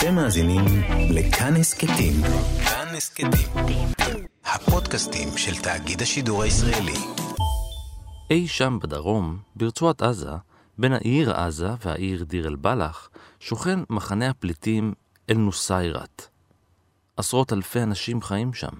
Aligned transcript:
אתם 0.00 0.14
מאזינים 0.14 0.64
לכאן 1.10 1.56
הסכתים. 1.56 2.12
כאן 2.64 2.86
הסכתים. 2.96 3.88
הפודקאסטים 4.44 5.28
של 5.36 5.62
תאגיד 5.62 6.02
השידור 6.02 6.42
הישראלי. 6.42 6.94
אי 8.30 8.48
שם 8.48 8.78
בדרום, 8.82 9.38
ברצועת 9.56 10.02
עזה, 10.02 10.30
בין 10.78 10.92
העיר 10.92 11.32
עזה 11.32 11.68
והעיר 11.84 12.24
דיר 12.24 12.48
אל-בלח, 12.48 13.08
שוכן 13.40 13.78
מחנה 13.90 14.30
הפליטים 14.30 14.92
אל-נוסיירת. 15.30 16.26
עשרות 17.16 17.52
אלפי 17.52 17.82
אנשים 17.82 18.22
חיים 18.22 18.52
שם. 18.52 18.72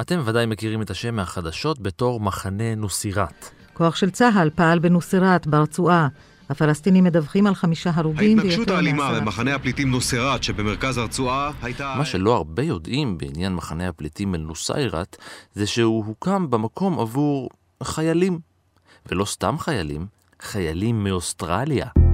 אתם 0.00 0.22
ודאי 0.24 0.46
מכירים 0.46 0.82
את 0.82 0.90
השם 0.90 1.14
מהחדשות 1.14 1.80
בתור 1.80 2.20
מחנה 2.20 2.74
נוסירת. 2.74 3.50
כוח 3.74 3.96
של 3.96 4.10
צה"ל 4.10 4.50
פעל 4.54 4.78
בנוסרת, 4.78 5.46
ברצועה. 5.46 6.08
הפלסטינים 6.50 7.04
מדווחים 7.04 7.46
על 7.46 7.54
חמישה 7.54 7.90
הרוגים 7.94 8.38
ההתנגשות 8.38 8.68
האלימה 8.68 9.20
במחנה 9.20 9.54
הפליטים 9.54 9.90
נוסרת 9.90 10.42
שבמרכז 10.42 10.98
הרצועה 10.98 11.50
הייתה... 11.62 11.94
מה 11.98 12.04
שלא 12.04 12.36
הרבה 12.36 12.62
יודעים 12.62 13.18
בעניין 13.18 13.54
מחנה 13.54 13.88
הפליטים 13.88 14.34
אל-נוסיירת, 14.34 15.16
זה 15.54 15.66
שהוא 15.66 16.04
הוקם 16.06 16.50
במקום 16.50 16.98
עבור 16.98 17.50
חיילים. 17.82 18.38
ולא 19.10 19.24
סתם 19.24 19.58
חיילים, 19.58 20.06
חיילים 20.42 21.04
מאוסטרליה. 21.04 22.05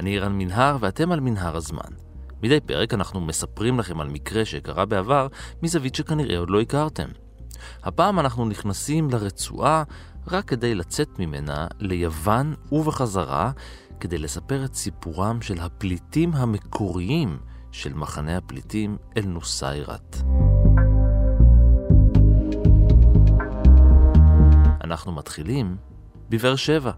אני 0.00 0.18
רן 0.18 0.32
מנהר 0.38 0.76
ואתם 0.80 1.12
על 1.12 1.20
מנהר 1.20 1.56
הזמן. 1.56 1.90
מדי 2.42 2.60
פרק 2.60 2.94
אנחנו 2.94 3.20
מספרים 3.20 3.78
לכם 3.78 4.00
על 4.00 4.08
מקרה 4.08 4.44
שקרה 4.44 4.86
בעבר 4.86 5.26
מזווית 5.62 5.94
שכנראה 5.94 6.38
עוד 6.38 6.50
לא 6.50 6.60
הכרתם. 6.60 7.08
הפעם 7.82 8.20
אנחנו 8.20 8.44
נכנסים 8.44 9.10
לרצועה 9.10 9.82
רק 10.26 10.44
כדי 10.44 10.74
לצאת 10.74 11.08
ממנה 11.18 11.66
ליוון 11.78 12.54
ובחזרה 12.72 13.50
כדי 14.00 14.18
לספר 14.18 14.64
את 14.64 14.74
סיפורם 14.74 15.42
של 15.42 15.60
הפליטים 15.60 16.34
המקוריים 16.34 17.38
של 17.72 17.94
מחנה 17.94 18.36
הפליטים 18.36 18.96
אל-נוסיירת. 19.16 20.16
אנחנו 24.84 25.12
מתחילים 25.12 25.76
בבאר 26.30 26.56
שבע. 26.56 26.92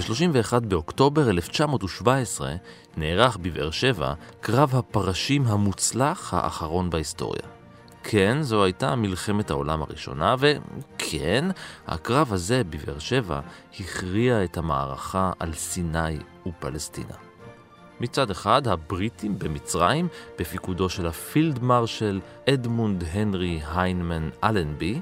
ב-31 0.00 0.60
באוקטובר 0.60 1.30
1917 1.30 2.54
נערך 2.96 3.36
בבאר 3.36 3.70
שבע 3.70 4.14
קרב 4.40 4.74
הפרשים 4.76 5.46
המוצלח 5.46 6.34
האחרון 6.34 6.90
בהיסטוריה. 6.90 7.42
כן, 8.02 8.42
זו 8.42 8.64
הייתה 8.64 8.96
מלחמת 8.96 9.50
העולם 9.50 9.82
הראשונה, 9.82 10.34
וכן, 10.38 11.44
הקרב 11.86 12.32
הזה 12.32 12.64
בבאר 12.64 12.98
שבע 12.98 13.40
הכריע 13.80 14.44
את 14.44 14.56
המערכה 14.56 15.32
על 15.38 15.52
סיני 15.52 16.18
ופלסטינה. 16.46 17.14
מצד 18.00 18.30
אחד, 18.30 18.68
הבריטים 18.68 19.38
במצרים, 19.38 20.08
בפיקודו 20.38 20.88
של 20.88 21.06
הפילד 21.06 21.62
מרשל 21.62 22.20
אדמונד 22.48 23.04
הנרי 23.12 23.60
היינמן 23.74 24.28
אלנבי, 24.44 25.00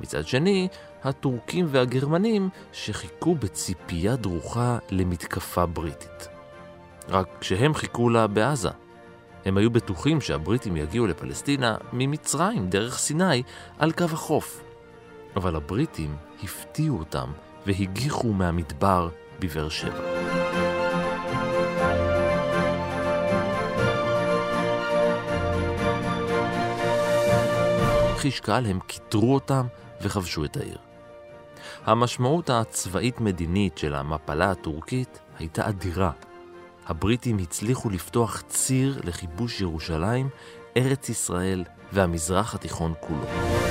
מצד 0.00 0.26
שני, 0.26 0.68
הטורקים 1.04 1.66
והגרמנים 1.68 2.48
שחיכו 2.72 3.34
בציפייה 3.34 4.16
דרוכה 4.16 4.78
למתקפה 4.90 5.66
בריטית. 5.66 6.28
רק 7.08 7.28
שהם 7.40 7.74
חיכו 7.74 8.08
לה 8.10 8.26
בעזה. 8.26 8.70
הם 9.44 9.56
היו 9.56 9.70
בטוחים 9.70 10.20
שהבריטים 10.20 10.76
יגיעו 10.76 11.06
לפלסטינה 11.06 11.76
ממצרים 11.92 12.68
דרך 12.68 12.98
סיני 12.98 13.42
על 13.78 13.92
קו 13.92 14.04
החוף. 14.04 14.64
אבל 15.36 15.56
הבריטים 15.56 16.16
הפתיעו 16.42 16.98
אותם 16.98 17.32
והגיחו 17.66 18.32
מהמדבר 18.32 19.08
בבאר 19.40 19.68
שבע. 19.68 20.18
חיש 28.16 28.40
קל 28.40 28.66
הם 28.66 28.80
קיטרו 28.80 29.34
אותם 29.34 29.66
וכבשו 30.00 30.44
את 30.44 30.56
העיר. 30.56 30.87
המשמעות 31.84 32.50
הצבאית-מדינית 32.50 33.78
של 33.78 33.94
המפלה 33.94 34.50
הטורקית 34.50 35.18
הייתה 35.38 35.68
אדירה. 35.68 36.10
הבריטים 36.86 37.38
הצליחו 37.38 37.90
לפתוח 37.90 38.42
ציר 38.48 39.00
לכיבוש 39.04 39.60
ירושלים, 39.60 40.28
ארץ 40.76 41.08
ישראל 41.08 41.64
והמזרח 41.92 42.54
התיכון 42.54 42.94
כולו. 43.00 43.67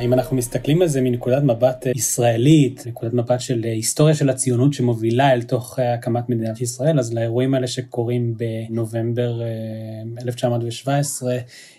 אם 0.00 0.12
אנחנו 0.12 0.36
מסתכלים 0.36 0.82
על 0.82 0.88
זה 0.88 1.00
מנקודת 1.00 1.42
מבט 1.42 1.86
ישראלית, 1.94 2.86
נקודת 2.86 3.12
מבט 3.12 3.40
של 3.40 3.60
היסטוריה 3.64 4.14
של 4.14 4.30
הציונות 4.30 4.72
שמובילה 4.72 5.32
אל 5.32 5.42
תוך 5.42 5.78
הקמת 5.78 6.28
מדינת 6.28 6.60
ישראל, 6.60 6.98
אז 6.98 7.14
לאירועים 7.14 7.54
האלה 7.54 7.66
שקורים 7.66 8.34
בנובמבר 8.36 9.40
1917, 10.24 11.36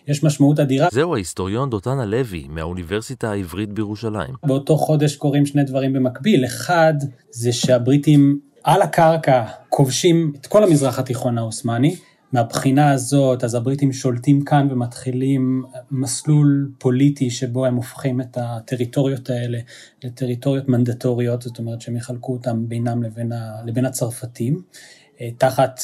יש 0.07 0.23
משמעות 0.23 0.59
אדירה. 0.59 0.87
זהו 0.91 1.15
ההיסטוריון 1.15 1.69
דותן 1.69 1.99
הלוי 1.99 2.45
מהאוניברסיטה 2.49 3.31
העברית 3.31 3.73
בירושלים. 3.73 4.33
באותו 4.43 4.77
חודש 4.77 5.15
קורים 5.15 5.45
שני 5.45 5.63
דברים 5.63 5.93
במקביל, 5.93 6.45
אחד 6.45 6.93
זה 7.31 7.53
שהבריטים 7.53 8.39
על 8.63 8.81
הקרקע 8.81 9.43
כובשים 9.69 10.33
את 10.41 10.47
כל 10.47 10.63
המזרח 10.63 10.99
התיכון 10.99 11.37
העות'מאני, 11.37 11.95
מהבחינה 12.33 12.91
הזאת, 12.91 13.43
אז 13.43 13.55
הבריטים 13.55 13.93
שולטים 13.93 14.41
כאן 14.41 14.67
ומתחילים 14.71 15.63
מסלול 15.91 16.71
פוליטי 16.77 17.29
שבו 17.29 17.65
הם 17.65 17.75
הופכים 17.75 18.21
את 18.21 18.37
הטריטוריות 18.41 19.29
האלה 19.29 19.59
לטריטוריות 20.03 20.69
מנדטוריות, 20.69 21.41
זאת 21.41 21.59
אומרת 21.59 21.81
שהם 21.81 21.95
יחלקו 21.95 22.33
אותם 22.33 22.67
בינם 22.67 23.03
לבין, 23.03 23.31
ה, 23.31 23.61
לבין 23.65 23.85
הצרפתים, 23.85 24.61
תחת 25.37 25.81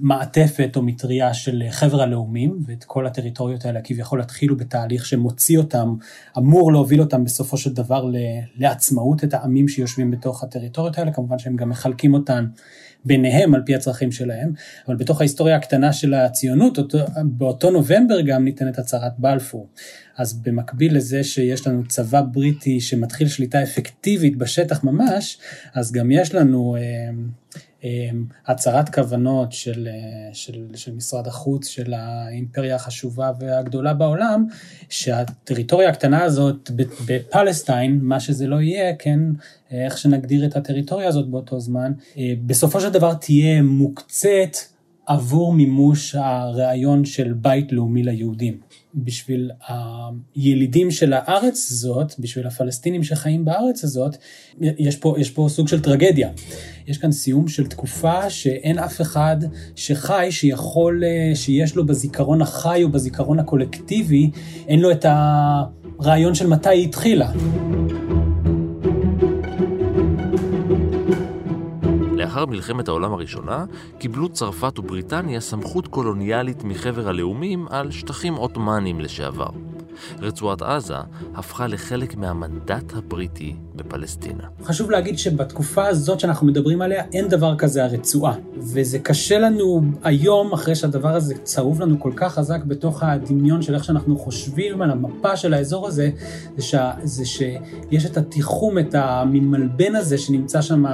מעטפת 0.00 0.72
או 0.76 0.82
מטריה 0.82 1.34
של 1.34 1.62
חבר 1.70 2.02
הלאומים, 2.02 2.62
ואת 2.66 2.84
כל 2.84 3.06
הטריטוריות 3.06 3.64
האלה 3.64 3.80
כביכול 3.84 4.20
התחילו 4.20 4.56
בתהליך 4.56 5.06
שמוציא 5.06 5.58
אותם, 5.58 5.94
אמור 6.38 6.72
להוביל 6.72 7.00
אותם 7.00 7.24
בסופו 7.24 7.56
של 7.56 7.72
דבר 7.72 8.10
לעצמאות, 8.56 9.24
את 9.24 9.34
העמים 9.34 9.68
שיושבים 9.68 10.10
בתוך 10.10 10.42
הטריטוריות 10.42 10.98
האלה, 10.98 11.12
כמובן 11.12 11.38
שהם 11.38 11.56
גם 11.56 11.68
מחלקים 11.68 12.14
אותן 12.14 12.46
ביניהם 13.04 13.54
על 13.54 13.62
פי 13.66 13.74
הצרכים 13.74 14.12
שלהם, 14.12 14.52
אבל 14.88 14.96
בתוך 14.96 15.20
ההיסטוריה 15.20 15.56
הקטנה 15.56 15.92
של 15.92 16.14
הציונות, 16.14 16.78
אותו, 16.78 16.98
באותו 17.24 17.70
נובמבר 17.70 18.20
גם 18.20 18.44
ניתנת 18.44 18.78
הצהרת 18.78 19.12
בלפור. 19.18 19.68
אז 20.16 20.32
במקביל 20.32 20.96
לזה 20.96 21.24
שיש 21.24 21.66
לנו 21.66 21.82
צבא 21.88 22.22
בריטי 22.22 22.80
שמתחיל 22.80 23.28
שליטה 23.28 23.62
אפקטיבית 23.62 24.36
בשטח 24.36 24.84
ממש, 24.84 25.38
אז 25.74 25.92
גם 25.92 26.10
יש 26.10 26.34
לנו 26.34 26.76
אה, 26.76 26.80
הצהרת 28.46 28.88
כוונות 28.88 29.52
של, 29.52 29.88
אה, 29.88 30.34
של, 30.34 30.66
של 30.74 30.92
משרד 30.94 31.26
החוץ 31.26 31.66
של 31.66 31.94
האימפריה 31.94 32.74
החשובה 32.74 33.32
והגדולה 33.40 33.94
בעולם, 33.94 34.46
שהטריטוריה 34.88 35.88
הקטנה 35.88 36.22
הזאת 36.22 36.70
בפלסטיין, 37.06 37.98
מה 38.02 38.20
שזה 38.20 38.46
לא 38.46 38.60
יהיה, 38.60 38.96
כן, 38.96 39.20
איך 39.70 39.98
שנגדיר 39.98 40.46
את 40.46 40.56
הטריטוריה 40.56 41.08
הזאת 41.08 41.28
באותו 41.28 41.60
זמן, 41.60 41.92
בסופו 42.46 42.80
של 42.80 42.90
דבר 42.90 43.14
תהיה 43.14 43.62
מוקצת 43.62 44.56
עבור 45.12 45.52
מימוש 45.52 46.14
הרעיון 46.14 47.04
של 47.04 47.32
בית 47.32 47.72
לאומי 47.72 48.02
ליהודים. 48.02 48.58
בשביל 48.94 49.50
הילידים 50.34 50.90
של 50.90 51.12
הארץ 51.12 51.70
הזאת, 51.70 52.14
בשביל 52.18 52.46
הפלסטינים 52.46 53.02
שחיים 53.02 53.44
בארץ 53.44 53.84
הזאת, 53.84 54.16
יש 54.60 54.96
פה, 54.96 55.14
יש 55.18 55.30
פה 55.30 55.46
סוג 55.48 55.68
של 55.68 55.80
טרגדיה. 55.80 56.30
יש 56.86 56.98
כאן 56.98 57.12
סיום 57.12 57.48
של 57.48 57.66
תקופה 57.66 58.30
שאין 58.30 58.78
אף 58.78 59.00
אחד 59.00 59.36
שחי, 59.76 60.28
שיכול, 60.30 61.02
שיש 61.34 61.76
לו 61.76 61.86
בזיכרון 61.86 62.42
החי 62.42 62.80
או 62.84 62.88
בזיכרון 62.88 63.38
הקולקטיבי, 63.38 64.30
אין 64.68 64.80
לו 64.80 64.90
את 64.90 65.06
הרעיון 65.08 66.34
של 66.34 66.46
מתי 66.46 66.68
היא 66.68 66.84
התחילה. 66.84 67.32
לאחר 72.32 72.46
מלחמת 72.46 72.88
העולם 72.88 73.12
הראשונה 73.12 73.64
קיבלו 73.98 74.28
צרפת 74.28 74.78
ובריטניה 74.78 75.40
סמכות 75.40 75.86
קולוניאלית 75.86 76.64
מחבר 76.64 77.08
הלאומים 77.08 77.66
על 77.70 77.90
שטחים 77.90 78.34
עות'מאנים 78.34 79.00
לשעבר. 79.00 79.48
רצועת 80.18 80.62
עזה 80.62 80.96
הפכה 81.34 81.66
לחלק 81.66 82.16
מהמנדט 82.16 82.92
הבריטי 82.96 83.56
בפלסטינה. 83.74 84.44
חשוב 84.64 84.90
להגיד 84.90 85.18
שבתקופה 85.18 85.86
הזאת 85.86 86.20
שאנחנו 86.20 86.46
מדברים 86.46 86.82
עליה, 86.82 87.04
אין 87.12 87.28
דבר 87.28 87.56
כזה 87.56 87.84
הרצועה. 87.84 88.34
וזה 88.56 88.98
קשה 88.98 89.38
לנו 89.38 89.82
היום, 90.02 90.52
אחרי 90.52 90.74
שהדבר 90.74 91.14
הזה 91.14 91.34
צרוב 91.42 91.80
לנו 91.80 92.00
כל 92.00 92.12
כך 92.16 92.34
חזק 92.34 92.64
בתוך 92.64 93.02
הדמיון 93.02 93.62
של 93.62 93.74
איך 93.74 93.84
שאנחנו 93.84 94.18
חושבים 94.18 94.82
על 94.82 94.90
המפה 94.90 95.36
של 95.36 95.54
האזור 95.54 95.88
הזה, 95.88 96.10
זה, 96.56 96.62
ש... 96.62 96.74
זה 97.02 97.24
שיש 97.24 98.06
את 98.06 98.16
התיחום, 98.16 98.78
את 98.78 98.94
המין 98.94 99.50
מלבן 99.50 99.96
הזה 99.96 100.18
שנמצא 100.18 100.62
שם 100.62 100.84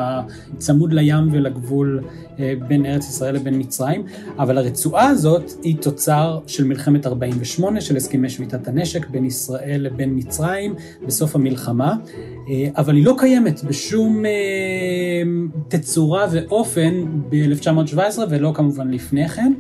צמוד 0.58 0.92
לים 0.92 1.28
ולגבול 1.32 2.02
אה, 2.38 2.54
בין 2.69 2.86
ארץ 2.86 3.08
ישראל 3.08 3.34
לבין 3.34 3.58
מצרים, 3.60 4.04
אבל 4.38 4.58
הרצועה 4.58 5.08
הזאת 5.08 5.52
היא 5.62 5.76
תוצר 5.80 6.38
של 6.46 6.64
מלחמת 6.64 7.06
48, 7.06 7.80
של 7.80 7.96
הסכמי 7.96 8.30
שביתת 8.30 8.69
הנשק 8.69 9.08
בין 9.10 9.25
ישראל 9.25 9.80
לבין 9.80 10.12
מצרים 10.16 10.75
בסוף 11.06 11.34
המלחמה, 11.34 11.94
אה, 12.50 12.67
אבל 12.76 12.96
היא 12.96 13.04
לא 13.04 13.14
קיימת 13.18 13.64
בשום 13.64 14.24
אה, 14.26 14.30
תצורה 15.68 16.26
ואופן 16.30 17.04
ב-1917 17.28 18.18
ולא 18.30 18.52
כמובן 18.54 18.90
לפני 18.90 19.28
כן. 19.28 19.52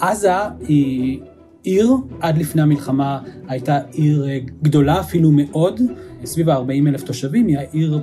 עזה 0.00 0.32
היא 0.68 1.20
עיר, 1.62 1.94
עד 2.20 2.38
לפני 2.38 2.62
המלחמה 2.62 3.18
הייתה 3.48 3.78
עיר 3.92 4.26
גדולה 4.62 5.00
אפילו 5.00 5.30
מאוד, 5.32 5.80
סביב 6.24 6.50
ה-40 6.50 6.88
אלף 6.88 7.02
תושבים, 7.02 7.46
היא 7.46 7.58
העיר, 7.58 8.00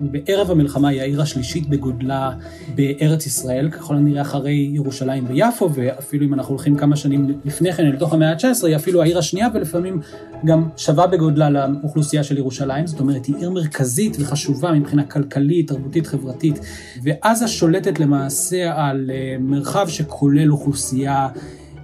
בערב 0.00 0.50
המלחמה 0.50 0.88
היא 0.88 1.00
העיר 1.00 1.22
השלישית 1.22 1.68
בגודלה 1.68 2.30
בארץ 2.74 3.26
ישראל, 3.26 3.70
ככל 3.70 3.96
הנראה 3.96 4.22
אחרי 4.22 4.70
ירושלים 4.72 5.24
ויפו, 5.28 5.70
ואפילו 5.74 6.26
אם 6.26 6.34
אנחנו 6.34 6.54
הולכים 6.54 6.76
כמה 6.76 6.96
שנים 6.96 7.38
לפני 7.44 7.72
כן, 7.72 7.86
אל 7.86 7.96
תוך 7.96 8.12
המאה 8.12 8.30
ה-19, 8.30 8.66
היא 8.66 8.76
אפילו 8.76 9.02
העיר 9.02 9.18
השנייה, 9.18 9.48
ולפעמים 9.54 10.00
גם 10.44 10.68
שווה 10.76 11.06
בגודלה 11.06 11.50
לאוכלוסייה 11.50 12.24
של 12.24 12.38
ירושלים, 12.38 12.86
זאת 12.86 13.00
אומרת, 13.00 13.26
היא 13.26 13.36
עיר 13.36 13.50
מרכזית 13.50 14.16
וחשובה 14.20 14.72
מבחינה 14.72 15.04
כלכלית, 15.04 15.68
תרבותית, 15.68 16.06
חברתית, 16.06 16.60
ועזה 17.02 17.48
שולטת 17.48 18.00
למעשה 18.00 18.72
על 18.76 19.10
אה, 19.14 19.36
מרחב 19.40 19.88
שכולל 19.88 20.52
אוכלוסייה 20.52 21.28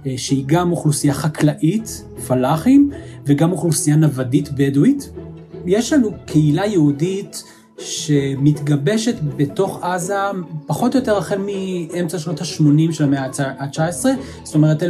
אה, 0.05 0.13
שהיא 0.17 0.43
גם 0.47 0.71
אוכלוסייה 0.71 1.13
חקלאית, 1.13 2.03
פלאחים, 2.27 2.91
וגם 3.25 3.51
אוכלוסייה 3.51 3.95
נוודית 3.95 4.49
בדואית. 4.51 5.11
יש 5.69 5.93
לנו 5.93 6.11
קהילה 6.25 6.65
יהודית 6.65 7.43
שמתגבשת 7.79 9.15
בתוך 9.37 9.83
עזה 9.83 10.15
פחות 10.67 10.95
או 10.95 10.99
יותר 10.99 11.17
החל 11.17 11.37
מאמצע 11.37 12.19
שנות 12.19 12.41
ה-80 12.41 12.93
של 12.93 13.03
המאה 13.03 13.25
ה-19, 13.59 14.05
זאת 14.43 14.55
אומרת 14.55 14.83
1885-6, 14.83 14.85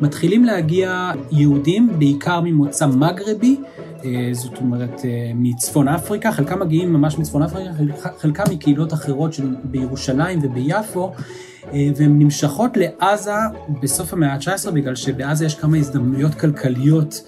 מתחילים 0.00 0.44
להגיע 0.44 1.12
יהודים, 1.32 1.90
בעיקר 1.98 2.40
ממוצא 2.40 2.86
מגרבי, 2.86 3.56
אה, 4.04 4.28
זאת 4.32 4.58
אומרת 4.58 5.00
אה, 5.04 5.32
מצפון 5.34 5.88
אפריקה, 5.88 6.32
חלקם 6.32 6.60
מגיעים 6.60 6.92
ממש 6.92 7.18
מצפון 7.18 7.42
אפריקה, 7.42 7.70
חלקם 8.18 8.44
מקהילות 8.50 8.92
אחרות 8.92 9.34
בירושלים 9.64 10.40
וביפו. 10.42 11.12
אה, 11.72 11.88
והן 11.96 12.18
נמשכות 12.18 12.70
לעזה 12.76 13.32
בסוף 13.82 14.12
המאה 14.12 14.32
ה-19 14.32 14.70
בגלל 14.70 14.94
שבעזה 14.94 15.46
יש 15.46 15.54
כמה 15.54 15.76
הזדמנויות 15.76 16.34
כלכליות 16.34 17.22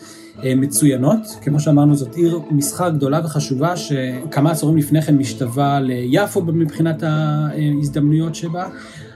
מצוינות. 0.44 1.18
כמו 1.42 1.60
שאמרנו, 1.60 1.96
זאת 1.96 2.14
עיר 2.14 2.40
מסחר 2.50 2.88
גדולה 2.88 3.20
וחשובה, 3.24 3.76
שכמה 3.76 4.50
עשורים 4.50 4.76
לפני 4.76 5.02
כן 5.02 5.16
משתווה 5.16 5.80
ליפו 5.80 6.42
מבחינת 6.42 7.02
ההזדמנויות 7.02 8.34
שבה. 8.34 8.68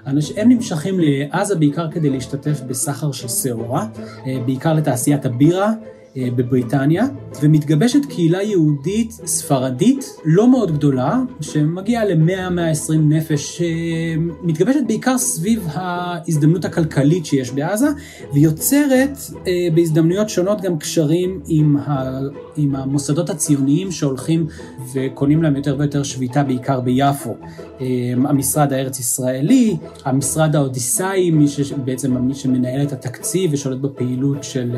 הם 0.06 0.48
נמשכים 0.48 1.00
לעזה 1.00 1.56
בעיקר 1.56 1.90
כדי 1.90 2.10
להשתתף 2.10 2.60
בסחר 2.60 3.12
של 3.12 3.28
שעורה, 3.28 3.86
אה, 4.26 4.38
בעיקר 4.46 4.74
לתעשיית 4.74 5.26
הבירה. 5.26 5.72
אה, 6.16 6.28
בבריטניה, 6.36 7.06
ומתגבשת 7.42 8.04
קהילה 8.08 8.42
יהודית 8.42 9.12
ספרדית 9.12 10.04
לא 10.24 10.50
מאוד 10.50 10.72
גדולה, 10.72 11.20
שמגיעה 11.40 12.04
ל-100-120 12.04 12.94
נפש, 12.94 13.58
שמתגבשת 13.58 14.80
בעיקר 14.86 15.18
סביב 15.18 15.66
ההזדמנות 15.72 16.64
הכלכלית 16.64 17.26
שיש 17.26 17.50
בעזה, 17.50 17.86
ויוצרת 18.34 19.18
אה, 19.46 19.68
בהזדמנויות 19.74 20.28
שונות 20.28 20.60
גם 20.60 20.78
קשרים 20.78 21.40
עם, 21.46 21.76
ה, 21.76 22.18
עם 22.56 22.76
המוסדות 22.76 23.30
הציוניים 23.30 23.90
שהולכים 23.90 24.46
וקונים 24.94 25.42
להם 25.42 25.56
יותר 25.56 25.76
ויותר 25.78 26.02
שביתה 26.02 26.42
בעיקר 26.42 26.80
ביפו. 26.80 27.36
אה, 27.80 27.86
המשרד 28.24 28.72
הארץ 28.72 29.00
ישראלי, 29.00 29.76
המשרד 30.04 30.56
האודיסאי, 30.56 31.30
מי 31.30 31.48
שבעצם 31.48 32.16
מי 32.16 32.34
שמנהל 32.34 32.82
את 32.82 32.92
התקציב 32.92 33.52
ושולט 33.52 33.78
בפעילות 33.78 34.44
של, 34.44 34.76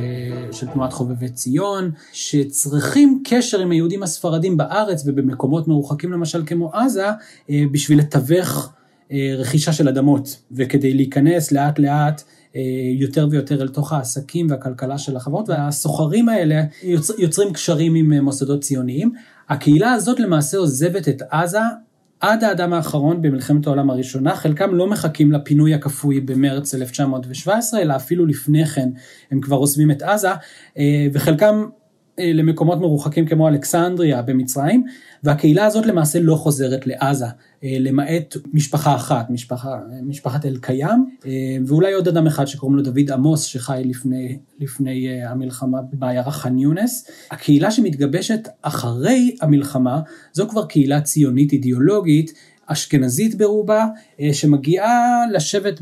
של 0.53 0.67
תנועת 0.67 0.93
חובבי 0.93 1.24
וציון, 1.25 1.91
שצריכים 2.13 3.23
קשר 3.25 3.61
עם 3.61 3.71
היהודים 3.71 4.03
הספרדים 4.03 4.57
בארץ 4.57 5.03
ובמקומות 5.07 5.69
מרוחקים 5.69 6.13
למשל 6.13 6.43
כמו 6.47 6.73
עזה, 6.73 7.07
אה, 7.51 7.63
בשביל 7.73 7.99
לתווך 7.99 8.73
אה, 9.13 9.35
רכישה 9.39 9.73
של 9.73 9.89
אדמות, 9.89 10.37
וכדי 10.53 10.95
להיכנס 10.95 11.53
לאט 11.53 11.79
לאט 11.79 12.23
אה, 12.57 12.61
יותר 12.99 13.29
ויותר 13.31 13.63
אל 13.63 13.69
תוך 13.69 13.93
העסקים 13.93 14.47
והכלכלה 14.51 14.99
של 14.99 15.17
החברות, 15.17 15.49
והסוחרים 15.49 16.29
האלה 16.29 16.63
יוצר, 16.83 17.15
יוצרים 17.19 17.53
קשרים 17.53 17.95
עם 17.95 18.13
מוסדות 18.13 18.61
ציוניים. 18.61 19.13
הקהילה 19.49 19.93
הזאת 19.93 20.21
למעשה 20.21 20.59
עוזבת 20.59 21.09
את 21.09 21.23
עזה 21.31 21.59
עד 22.25 22.45
האדם 22.45 22.73
האחרון 22.73 23.23
במלחמת 23.23 23.67
העולם 23.67 23.91
הראשונה, 23.91 24.37
חלקם 24.37 24.75
לא 24.75 24.87
מחכים 24.87 25.33
לפינוי 25.33 25.75
הכפוי 25.75 26.21
במרץ 26.21 26.75
1917, 26.75 27.81
אלא 27.81 27.97
אפילו 27.97 28.27
לפני 28.27 28.67
כן 28.67 28.89
הם 29.31 29.41
כבר 29.41 29.57
עוזבים 29.57 29.91
את 29.91 30.03
עזה, 30.03 30.31
אה, 30.79 31.07
וחלקם 31.13 31.65
למקומות 32.19 32.79
מרוחקים 32.79 33.27
כמו 33.27 33.49
אלכסנדריה 33.49 34.23
במצרים, 34.23 34.85
והקהילה 35.23 35.67
הזאת 35.67 35.87
למעשה 35.87 36.21
לא 36.21 36.35
חוזרת 36.35 36.87
לעזה, 36.87 37.25
אה, 37.65 37.77
למעט 37.81 38.37
משפחה 38.53 38.95
אחת, 38.95 39.31
משפחה, 39.31 39.79
משפחת 40.03 40.47
אל-קיים, 40.47 41.07
ואולי 41.67 41.93
עוד 41.93 42.09
אדם 42.09 42.27
אחד 42.27 42.45
שקוראים 42.45 42.77
לו 42.77 42.83
דוד 42.83 43.11
עמוס, 43.13 43.45
שחי 43.45 43.83
לפני, 43.85 44.39
לפני 44.61 45.23
המלחמה 45.23 45.79
בעיירה 45.93 46.31
ח'אן 46.31 46.59
יונס. 46.59 47.07
הקהילה 47.31 47.71
שמתגבשת 47.71 48.49
אחרי 48.63 49.37
המלחמה, 49.41 50.01
זו 50.33 50.49
כבר 50.49 50.67
קהילה 50.67 51.01
ציונית 51.01 51.53
אידיאולוגית, 51.53 52.33
אשכנזית 52.67 53.35
ברובה, 53.35 53.87
אה, 54.21 54.35
שמגיעה 54.35 55.25
לשבת 55.33 55.81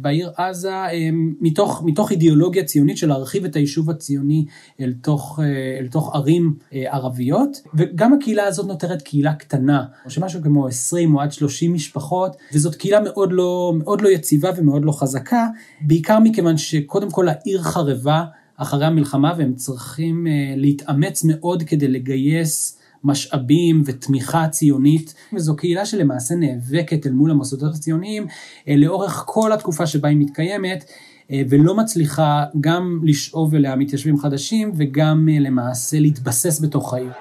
בעיר 0.00 0.30
עזה 0.36 0.74
אה, 0.74 1.08
מתוך, 1.40 1.82
מתוך 1.84 2.10
אידיאולוגיה 2.10 2.64
ציונית 2.64 2.96
של 2.96 3.08
להרחיב 3.08 3.44
את 3.44 3.56
היישוב 3.56 3.90
הציוני 3.90 4.44
אל 4.80 4.92
תוך, 5.02 5.40
אה, 5.42 5.78
אל 5.78 5.86
תוך 5.86 6.14
ערים 6.14 6.54
ערביות, 6.72 7.60
וגם 7.74 8.12
הקהילה 8.12 8.44
הזאת 8.44 8.66
נותרת 8.66 9.02
קהילה 9.02 9.34
קטנה, 9.34 9.84
או 10.04 10.10
שמשהו 10.10 10.42
כמו 10.42 10.66
20 10.66 11.14
או 11.14 11.20
עד 11.20 11.32
30 11.32 11.72
משפחות, 11.72 12.36
וזאת 12.54 12.74
קהילה 12.74 13.00
מאוד 13.00 13.32
לא, 13.32 13.72
מאוד 13.78 14.00
לא 14.00 14.08
יציבה 14.08 14.50
ומאוד 14.56 14.84
לא 14.84 14.92
חזקה, 14.92 15.46
בעיקר 15.80 16.18
מכיוון 16.18 16.56
שקודם 16.56 17.10
כל 17.10 17.28
העיר 17.28 17.62
חרבה 17.62 18.24
אחרי 18.56 18.86
המלחמה 18.86 19.32
והם 19.38 19.54
צריכים 19.54 20.26
להתאמץ 20.56 21.24
מאוד 21.24 21.62
כדי 21.62 21.88
לגייס 21.88 22.81
משאבים 23.04 23.82
ותמיכה 23.84 24.48
ציונית, 24.48 25.14
וזו 25.34 25.56
קהילה 25.56 25.86
שלמעשה 25.86 26.34
נאבקת 26.34 27.06
אל 27.06 27.12
מול 27.12 27.30
המוסדות 27.30 27.74
הציוניים 27.74 28.26
אה, 28.68 28.76
לאורך 28.76 29.22
כל 29.26 29.52
התקופה 29.52 29.86
שבה 29.86 30.08
היא 30.08 30.16
מתקיימת. 30.16 30.84
אה, 31.30 31.42
ולא 31.48 31.74
מצליחה 31.76 32.44
גם 32.60 33.00
לשאוב 33.02 33.54
אליה 33.54 33.76
מתיישבים 33.76 34.18
חדשים 34.18 34.72
וגם 34.76 35.28
אה, 35.32 35.38
למעשה 35.40 35.98
להתבסס 36.00 36.60
בתוך 36.60 36.94
העיר. 36.94 37.12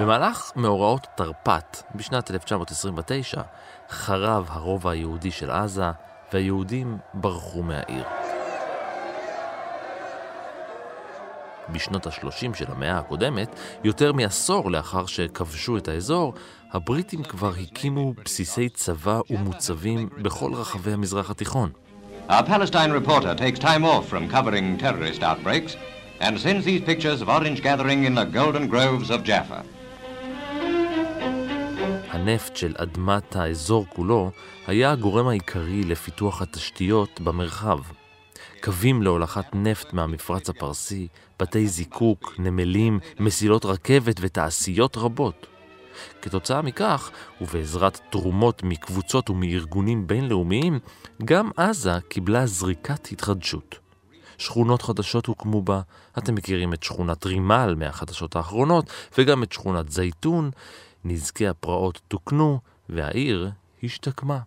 במהלך 0.00 0.52
מאורעות 0.56 1.06
תרפ"ט 1.16 1.82
בשנת 1.94 2.30
1929 2.30 3.42
חרב 3.90 4.46
הרובע 4.50 4.90
היהודי 4.90 5.30
של 5.30 5.50
עזה 5.50 5.90
והיהודים 6.32 6.98
ברחו 7.14 7.62
מהעיר. 7.62 8.04
בשנות 11.72 12.06
ה-30 12.06 12.54
של 12.54 12.64
המאה 12.68 12.98
הקודמת, 12.98 13.56
יותר 13.84 14.12
מעשור 14.12 14.70
לאחר 14.70 15.06
שכבשו 15.06 15.76
את 15.76 15.88
האזור, 15.88 16.34
הבריטים 16.72 17.22
כבר 17.22 17.52
הקימו 17.62 18.14
בסיסי 18.24 18.68
צבא 18.68 19.20
ומוצבים 19.30 20.08
בכל 20.22 20.54
רחבי 20.54 20.92
המזרח 20.92 21.30
התיכון. 21.30 21.70
Our 22.28 22.44
Palestine 22.44 22.92
reporter 22.92 23.34
takes 23.34 23.58
time 23.58 23.84
off 23.84 24.08
from 24.08 24.28
covering 24.28 24.78
terrorist 24.78 25.22
outbreaks 25.22 25.76
and 26.20 26.38
sends 26.38 26.64
these 26.64 26.82
pictures 26.90 27.20
of 27.22 27.28
orange 27.28 27.60
gathering 27.62 28.04
in 28.08 28.14
the 28.14 28.26
golden 28.38 28.68
groves 28.68 29.10
of 29.10 29.24
Jaffa. 29.24 29.62
הנפט 32.10 32.56
של 32.56 32.74
אדמת 32.76 33.36
האזור 33.36 33.86
כולו 33.88 34.30
היה 34.66 34.92
הגורם 34.92 35.28
העיקרי 35.28 35.84
לפיתוח 35.84 36.42
התשתיות 36.42 37.20
במרחב. 37.20 37.78
קווים 38.62 39.02
להולכת 39.02 39.44
נפט 39.54 39.92
מהמפרץ 39.92 40.48
הפרסי, 40.48 41.08
בתי 41.40 41.68
זיקוק, 41.68 42.34
נמלים, 42.38 42.98
מסילות 43.20 43.64
רכבת 43.64 44.16
ותעשיות 44.20 44.96
רבות. 44.96 45.46
כתוצאה 46.22 46.62
מכך, 46.62 47.10
ובעזרת 47.40 48.00
תרומות 48.10 48.62
מקבוצות 48.62 49.30
ומארגונים 49.30 50.06
בינלאומיים, 50.06 50.78
גם 51.24 51.50
עזה 51.56 51.98
קיבלה 52.08 52.46
זריקת 52.46 53.08
התחדשות. 53.12 53.78
שכונות 54.38 54.82
חדשות 54.82 55.26
הוקמו 55.26 55.62
בה. 55.62 55.80
אתם 56.18 56.34
מכירים 56.34 56.72
את 56.72 56.82
שכונת 56.82 57.26
רימל 57.26 57.74
מהחדשות 57.78 58.36
האחרונות, 58.36 58.90
וגם 59.18 59.42
את 59.42 59.52
שכונת 59.52 59.90
זייתון. 59.90 60.50
נזקי 61.04 61.48
הפרעות 61.48 62.00
תוקנו, 62.08 62.58
והעיר 62.88 63.50
השתקמה. 63.82 64.38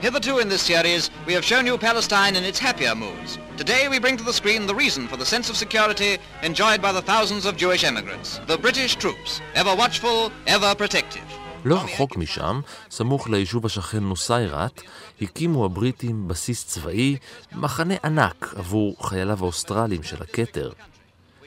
Hitherto 0.00 0.38
in 0.40 0.48
this 0.50 0.60
series, 0.60 1.10
we 1.26 1.32
have 1.32 1.44
shown 1.44 1.64
you 1.66 1.78
Palestine 1.78 2.36
in 2.36 2.44
its 2.44 2.58
happier 2.58 2.94
moods. 2.94 3.38
Today 3.56 3.88
we 3.88 3.98
bring 3.98 4.18
to 4.18 4.24
the 4.24 4.32
screen 4.32 4.66
the 4.66 4.74
reason 4.74 5.08
for 5.08 5.16
the 5.16 5.24
sense 5.24 5.48
of 5.48 5.56
security 5.56 6.18
enjoyed 6.42 6.82
by 6.82 6.92
the 6.92 7.00
thousands 7.00 7.46
of 7.46 7.56
Jewish 7.56 7.82
immigrants. 7.82 8.38
The 8.46 8.58
British 8.58 8.96
troops, 8.96 9.40
ever 9.54 9.74
watchful, 9.74 10.30
ever 10.46 10.74
protective. 10.74 11.24
לא 11.64 11.76
רחוק 11.76 12.16
משם, 12.16 12.60
סמוך 12.90 13.28
ליישוב 13.28 13.66
השכן 13.66 14.04
נוסיירת, 14.04 14.80
הקימו 15.22 15.64
הבריטים 15.64 16.28
בסיס 16.28 16.66
צבאי, 16.66 17.16
מחנה 17.52 17.94
ענק 18.04 18.54
עבור 18.56 18.96
חייליו 19.02 19.38
האוסטרלים 19.40 20.02
של 20.02 20.22
הכתר. 20.22 20.70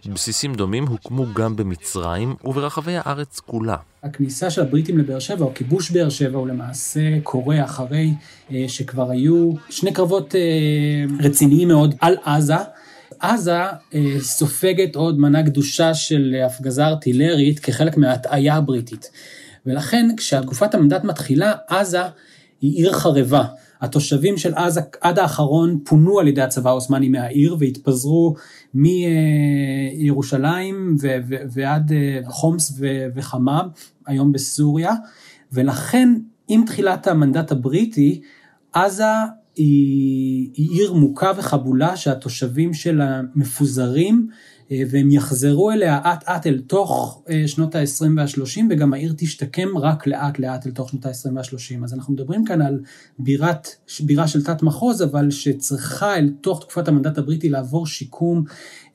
בסיסים 0.07 0.55
דומים 0.55 0.87
הוקמו 0.87 1.25
גם 1.33 1.55
במצרים 1.55 2.35
וברחבי 2.43 2.95
הארץ 2.95 3.39
כולה. 3.39 3.75
הכניסה 4.03 4.49
של 4.49 4.61
הבריטים 4.61 4.97
לבאר 4.97 5.19
שבע, 5.19 5.45
או 5.45 5.53
כיבוש 5.53 5.91
באר 5.91 6.09
שבע, 6.09 6.37
הוא 6.37 6.47
למעשה 6.47 7.01
קורה 7.23 7.63
אחרי 7.63 8.13
אה, 8.51 8.65
שכבר 8.67 9.09
היו 9.09 9.51
שני 9.69 9.93
קרבות 9.93 10.35
אה, 10.35 10.41
רציניים 11.19 11.67
מאוד 11.67 11.95
על 12.01 12.17
עזה. 12.23 12.55
עזה 13.19 13.61
אה, 13.93 14.15
סופגת 14.19 14.95
עוד 14.95 15.19
מנה 15.19 15.41
גדושה 15.41 15.93
של 15.93 16.35
הפגזה 16.45 16.85
ארטילרית 16.85 17.59
כחלק 17.59 17.97
מההטעיה 17.97 18.55
הבריטית. 18.55 19.11
ולכן 19.65 20.09
כשתקופת 20.17 20.73
המנדט 20.73 21.03
מתחילה, 21.03 21.53
עזה 21.67 22.01
היא 22.61 22.83
עיר 22.83 22.93
חרבה. 22.93 23.43
התושבים 23.81 24.37
של 24.37 24.53
עזה 24.53 24.81
עד 25.01 25.19
האחרון 25.19 25.79
פונו 25.85 26.19
על 26.19 26.27
ידי 26.27 26.41
הצבא 26.41 26.69
העות'מאני 26.69 27.09
מהעיר 27.09 27.55
והתפזרו 27.59 28.35
מירושלים 29.99 30.95
ועד 31.51 31.91
אה, 31.91 32.19
חומס 32.25 32.79
וחמה, 33.15 33.61
היום 34.05 34.31
בסוריה, 34.31 34.93
ולכן 35.51 36.09
עם 36.47 36.65
תחילת 36.65 37.07
המנדט 37.07 37.51
הבריטי, 37.51 38.21
עזה 38.73 39.03
היא, 39.55 40.51
היא 40.53 40.69
עיר 40.71 40.93
מוכה 40.93 41.31
וחבולה 41.37 41.97
שהתושבים 41.97 42.73
שלה 42.73 43.21
מפוזרים 43.35 44.27
והם 44.71 45.11
יחזרו 45.11 45.71
אליה 45.71 45.99
אט 46.13 46.23
אט 46.23 46.47
אל 46.47 46.61
תוך 46.67 47.23
אה, 47.29 47.47
שנות 47.47 47.75
ה-20 47.75 48.05
וה-30 48.17 48.61
וגם 48.69 48.93
העיר 48.93 49.13
תשתקם 49.17 49.77
רק 49.77 50.07
לאט 50.07 50.39
לאט 50.39 50.67
אל 50.67 50.71
תוך 50.71 50.89
שנות 50.89 51.05
ה-20 51.05 51.35
וה-30. 51.35 51.83
אז 51.83 51.93
אנחנו 51.93 52.13
מדברים 52.13 52.45
כאן 52.45 52.61
על 52.61 52.79
בירת, 53.19 53.67
בירה 53.99 54.27
של 54.27 54.43
תת 54.43 54.63
מחוז 54.63 55.03
אבל 55.03 55.31
שצריכה 55.31 56.15
אל 56.15 56.29
תוך 56.41 56.61
תקופת 56.61 56.87
המנדט 56.87 57.17
הבריטי 57.17 57.49
לעבור 57.49 57.87
שיקום 57.87 58.43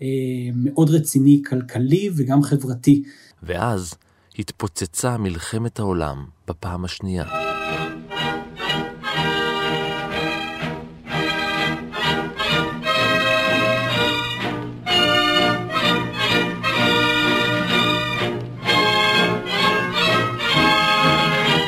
אה, 0.02 0.07
מאוד 0.54 0.90
רציני 0.90 1.43
כלכלי 1.49 2.11
וגם 2.16 2.43
חברתי. 2.43 3.02
ואז 3.43 3.95
התפוצצה 4.38 5.16
מלחמת 5.16 5.78
העולם 5.78 6.25
בפעם 6.49 6.85
השנייה. 6.85 7.54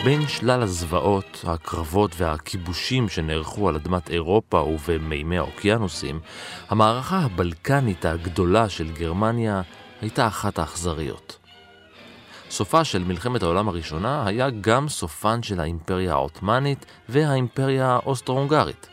בין 0.07 0.29
שלל 0.29 0.63
הזוועות, 0.63 1.45
הקרבות 1.47 2.11
והכיבושים 2.17 3.09
שנערכו 3.09 3.69
על 3.69 3.75
אדמת 3.75 4.11
אירופה 4.11 4.59
ובמימי 4.59 5.39
האוקיינוסים, 5.39 6.21
המערכה 6.69 7.19
הבלקנית 7.19 8.05
הגדולה 8.05 8.69
של 8.69 8.93
גרמניה 8.93 9.63
הייתה 10.01 10.27
אחת 10.27 10.59
האכזריות. 10.59 11.39
סופה 12.51 12.85
של 12.85 13.05
מלחמת 13.05 13.43
העולם 13.43 13.69
הראשונה 13.69 14.27
היה 14.27 14.51
גם 14.51 14.89
סופן 14.89 15.43
של 15.43 15.61
האימפריה 15.61 16.13
העות'מאנית 16.13 16.87
והאימפריה 17.09 17.89
האוסטרו-הונגרית. 17.89 18.89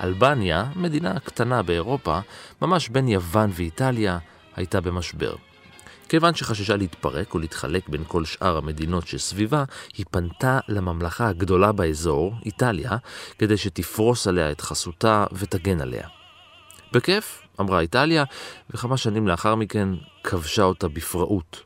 אלבניה, 0.00 0.64
מדינה 0.76 1.20
קטנה 1.20 1.62
באירופה, 1.62 2.18
ממש 2.62 2.88
בין 2.88 3.08
יוון 3.08 3.50
ואיטליה, 3.52 4.18
הייתה 4.56 4.80
במשבר. 4.80 5.34
כיוון 6.08 6.34
שחששה 6.34 6.76
להתפרק 6.76 7.34
ולהתחלק 7.34 7.88
בין 7.88 8.04
כל 8.08 8.24
שאר 8.24 8.56
המדינות 8.56 9.06
שסביבה, 9.06 9.64
היא 9.96 10.06
פנתה 10.10 10.60
לממלכה 10.68 11.28
הגדולה 11.28 11.72
באזור, 11.72 12.34
איטליה, 12.46 12.90
כדי 13.38 13.56
שתפרוס 13.56 14.26
עליה 14.26 14.50
את 14.50 14.60
חסותה 14.60 15.24
ותגן 15.32 15.80
עליה. 15.80 16.08
בכיף, 16.92 17.42
אמרה 17.60 17.80
איטליה, 17.80 18.24
וכמה 18.70 18.96
שנים 18.96 19.28
לאחר 19.28 19.54
מכן 19.54 19.88
כבשה 20.24 20.62
אותה 20.62 20.88
בפראות. 20.88 21.62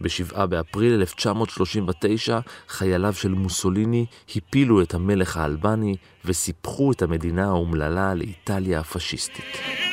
ב-7 0.00 0.46
באפריל 0.46 0.94
1939 0.94 2.38
חייליו 2.68 3.12
של 3.14 3.28
מוסוליני 3.28 4.06
הפילו 4.36 4.82
את 4.82 4.94
המלך 4.94 5.36
האלבני 5.36 5.96
וסיפחו 6.24 6.92
את 6.92 7.02
המדינה 7.02 7.44
האומללה 7.44 8.14
לאיטליה 8.14 8.80
הפשיסטית. 8.80 9.89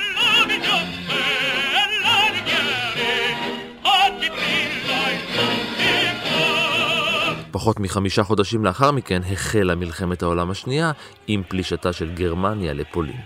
פחות 7.57 7.79
מחמישה 7.79 8.23
חודשים 8.23 8.65
לאחר 8.65 8.91
מכן 8.91 9.21
החלה 9.31 9.75
מלחמת 9.75 10.23
העולם 10.23 10.51
השנייה 10.51 10.91
עם 11.27 11.43
פלישתה 11.47 11.93
של 11.93 12.13
גרמניה 12.13 12.73
לפולין. 12.73 13.21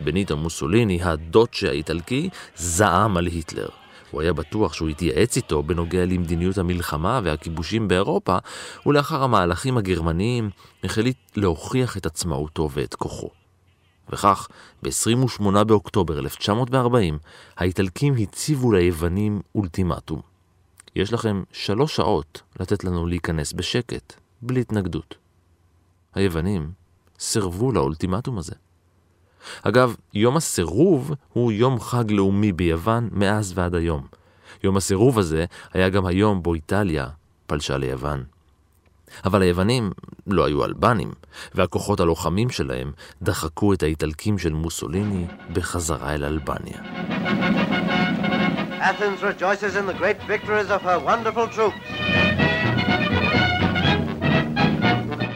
בניטו 0.00 0.36
מוסוליני, 0.36 1.02
הדוצ'ה 1.02 1.68
האיטלקי, 1.68 2.28
זעם 2.56 3.16
על 3.16 3.26
היטלר. 3.26 3.68
הוא 4.10 4.22
היה 4.22 4.32
בטוח 4.32 4.72
שהוא 4.72 4.88
התייעץ 4.88 5.36
איתו 5.36 5.62
בנוגע 5.62 6.04
למדיניות 6.04 6.58
המלחמה 6.58 7.20
והכיבושים 7.24 7.88
באירופה, 7.88 8.38
ולאחר 8.86 9.22
המהלכים 9.22 9.78
הגרמניים 9.78 10.50
החליט 10.84 11.16
להוכיח 11.36 11.96
את 11.96 12.06
עצמאותו 12.06 12.68
ואת 12.72 12.94
כוחו. 12.94 13.30
וכך, 14.10 14.48
ב-28 14.82 15.64
באוקטובר 15.64 16.18
1940, 16.18 17.18
האיטלקים 17.56 18.14
הציבו 18.18 18.72
ליוונים 18.72 19.40
אולטימטום. 19.54 20.37
יש 20.98 21.12
לכם 21.12 21.42
שלוש 21.52 21.96
שעות 21.96 22.42
לתת 22.60 22.84
לנו 22.84 23.06
להיכנס 23.06 23.52
בשקט, 23.52 24.12
בלי 24.42 24.60
התנגדות. 24.60 25.14
היוונים 26.14 26.70
סירבו 27.18 27.72
לאולטימטום 27.72 28.38
הזה. 28.38 28.54
אגב, 29.62 29.96
יום 30.14 30.36
הסירוב 30.36 31.12
הוא 31.32 31.52
יום 31.52 31.80
חג 31.80 32.10
לאומי 32.10 32.52
ביוון 32.52 33.08
מאז 33.12 33.52
ועד 33.54 33.74
היום. 33.74 34.06
יום 34.64 34.76
הסירוב 34.76 35.18
הזה 35.18 35.44
היה 35.72 35.88
גם 35.88 36.06
היום 36.06 36.42
בו 36.42 36.54
איטליה 36.54 37.06
פלשה 37.46 37.76
ליוון. 37.76 38.24
אבל 39.24 39.42
היוונים 39.42 39.90
לא 40.26 40.44
היו 40.44 40.64
אלבנים, 40.64 41.12
והכוחות 41.54 42.00
הלוחמים 42.00 42.50
שלהם 42.50 42.92
דחקו 43.22 43.72
את 43.72 43.82
האיטלקים 43.82 44.38
של 44.38 44.52
מוסוליני 44.52 45.26
בחזרה 45.52 46.14
אל 46.14 46.24
אלבניה. 46.24 46.82
Athens 48.80 49.22
rejoices 49.22 49.74
in 49.76 49.86
the 49.86 49.94
great 49.94 50.22
victories 50.22 50.70
of 50.70 50.82
her 50.82 50.98
wonderful 51.00 51.48
troops. 51.48 51.76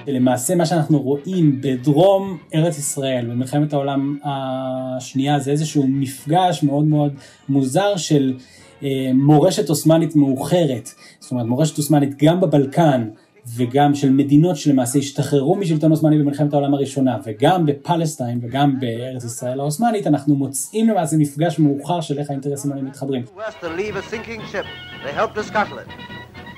למעשה 0.07 0.55
מה 0.55 0.67
שאנחנו 0.67 0.99
רואים 1.03 1.61
בדרום 1.61 2.39
ארץ 2.55 2.79
ישראל 2.79 3.27
במלחמת 3.31 3.73
העולם 3.73 4.19
השנייה 4.25 5.39
זה 5.39 5.51
איזשהו 5.51 5.87
מפגש 5.89 6.63
מאוד 6.63 6.85
מאוד 6.85 7.15
מוזר 7.49 7.97
של 7.97 8.35
אה, 8.83 9.11
מורשת 9.15 9.69
עות'מאנית 9.69 10.17
מאוחרת, 10.17 10.91
זאת 11.21 11.31
אומרת 11.31 11.47
מורשת 11.47 11.79
עות'מאנית 11.79 12.23
גם 12.23 12.41
בבלקן 12.41 13.09
וגם 13.47 13.95
של 13.95 14.11
מדינות 14.11 14.57
שלמעשה 14.57 14.99
השתחררו 14.99 15.57
משלטון 15.57 15.91
עות'מאני 15.91 16.19
במלחמת 16.19 16.53
העולם 16.53 16.75
הראשונה 16.75 17.19
וגם 17.25 17.67
בפלסטיין 17.67 18.41
וגם 18.43 18.81
בארץ 18.81 19.25
ישראל 19.25 19.61
העות'מאנית 19.61 20.07
אנחנו 20.07 20.35
מוצאים 20.35 20.89
למעשה 20.89 21.17
מפגש 21.17 21.59
מאוחר 21.59 22.01
של 22.01 22.19
איך 22.19 22.31
האינטרסים 22.31 22.73
האלה 22.73 22.83
מתחברים. 22.83 23.25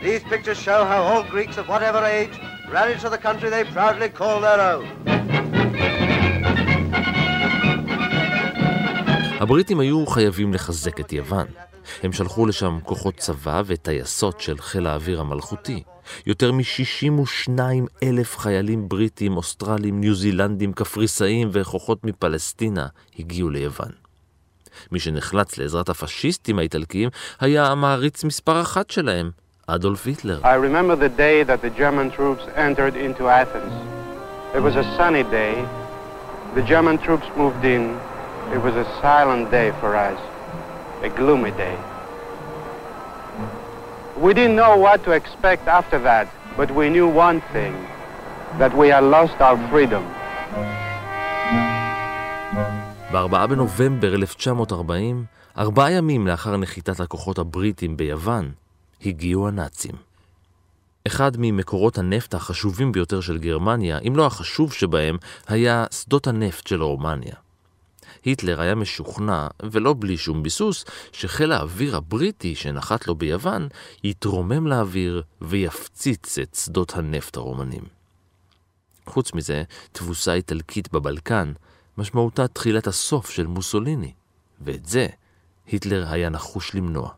These 0.03 0.25
pictures 0.33 0.61
show 0.69 0.81
how 0.93 1.03
all 1.11 1.23
Greeks 1.35 1.57
of 1.57 1.67
whatever 1.75 2.03
age 2.19 2.35
rallied 2.75 3.01
to 3.05 3.09
the 3.15 3.21
country 3.27 3.49
they 3.55 3.65
proudly 3.77 4.11
call 4.21 4.41
their 4.41 4.61
own. 4.61 4.85
הבריטים 9.41 9.81
היו 9.81 10.07
חייבים 10.07 10.55
לחזק 10.55 11.01
את 11.01 11.13
יוון. 11.13 11.47
הם 12.03 12.13
שלחו 12.13 12.47
לשם 12.47 12.79
כוחות 12.83 13.15
צבא 13.17 13.63
וטייסות 13.67 14.41
של 14.41 14.59
חיל 14.59 14.87
האוויר 14.87 15.21
המלכותי. 15.21 15.83
יותר 16.27 16.53
מ-62 16.53 17.59
אלף 18.03 18.39
חיילים 18.39 18.89
בריטים, 18.89 19.37
אוסטרלים, 19.37 20.01
ניו 20.01 20.15
זילנדים, 20.15 20.73
קפריסאים 20.73 21.49
וכוחות 21.53 22.05
מפלסטינה 22.05 22.87
הגיעו 23.19 23.51
ליוון. 23.51 23.91
מי 24.93 25.01
שנחלץ 25.01 25.59
לעזרת 25.59 25.89
הפשיסטים 25.89 26.59
האיטלקיים 26.59 27.09
היה 27.41 27.67
המעריץ 27.67 28.25
מספר 28.25 28.61
אחת 28.61 28.91
שלהם, 28.91 29.31
אדולף 29.67 30.07
היטלר. 30.07 30.41
The 36.55 36.63
German 36.63 36.99
troops 36.99 37.27
moved 37.37 37.65
in. 37.65 37.99
It 38.53 38.63
was 38.63 38.77
a 38.77 38.87
silent 39.03 39.51
day 39.51 39.73
for 39.81 39.97
us, 39.97 40.21
a 41.03 41.09
gloomy 41.09 41.51
day. 41.51 41.77
We 44.17 44.33
didn't 44.33 44.55
know 44.55 44.77
what 44.77 45.03
to 45.05 45.11
expect 45.11 45.67
after 45.67 45.99
that, 45.99 46.29
but 46.57 46.71
we 46.71 46.89
knew 46.89 47.09
one 47.09 47.41
thing, 47.53 47.75
that 48.61 48.73
we 48.73 48.89
had 48.89 49.03
lost 49.03 49.41
our 49.41 49.59
freedom. 49.73 50.03
ב-4 53.13 53.47
בנובמבר 53.47 54.15
1940, 54.15 55.25
ארבעה 55.59 55.93
ימים 55.93 56.27
לאחר 56.27 56.57
נחיתת 56.57 57.01
הכוחות 57.01 57.39
הבריטים 57.39 57.97
ביוון, 57.97 58.53
הגיעו 59.05 59.49
הנאצים. 59.49 59.95
אחד 61.07 61.33
ממקורות 61.39 61.99
הנפט 61.99 62.35
החשובים 62.35 62.93
ביותר 62.93 63.21
של 63.21 63.39
גרמניה, 63.39 63.99
אם 63.99 64.17
לא 64.17 64.27
החשוב 64.27 64.73
שבהם, 64.73 65.17
היה 65.49 65.85
שדות 65.91 66.27
הנפט 66.27 66.67
של 66.67 66.83
רומניה. 66.83 67.44
היטלר 68.25 68.61
היה 68.61 68.75
משוכנע, 68.75 69.47
ולא 69.63 69.95
בלי 69.99 70.17
שום 70.17 70.43
ביסוס, 70.43 70.85
שחיל 71.13 71.53
האוויר 71.53 71.97
הבריטי 71.97 72.55
שנחת 72.55 73.07
לו 73.07 73.15
ביוון, 73.15 73.69
יתרומם 74.05 74.67
לאוויר 74.67 75.23
ויפציץ 75.43 76.39
את 76.39 76.55
שדות 76.55 76.93
הנפט 76.97 77.37
הרומנים. 77.37 77.83
חוץ 79.07 79.35
מזה, 79.35 79.63
תבוסה 79.93 80.35
איטלקית 80.35 80.93
בבלקן, 80.93 81.53
משמעותה 81.99 82.49
תחילת 82.49 82.87
הסוף 82.87 83.31
של 83.31 83.47
מוסוליני, 83.47 84.13
ואת 84.61 84.87
זה 84.87 85.07
היטלר 85.67 86.07
היה 86.09 86.29
נחוש 86.29 86.75
למנוע. 86.75 87.11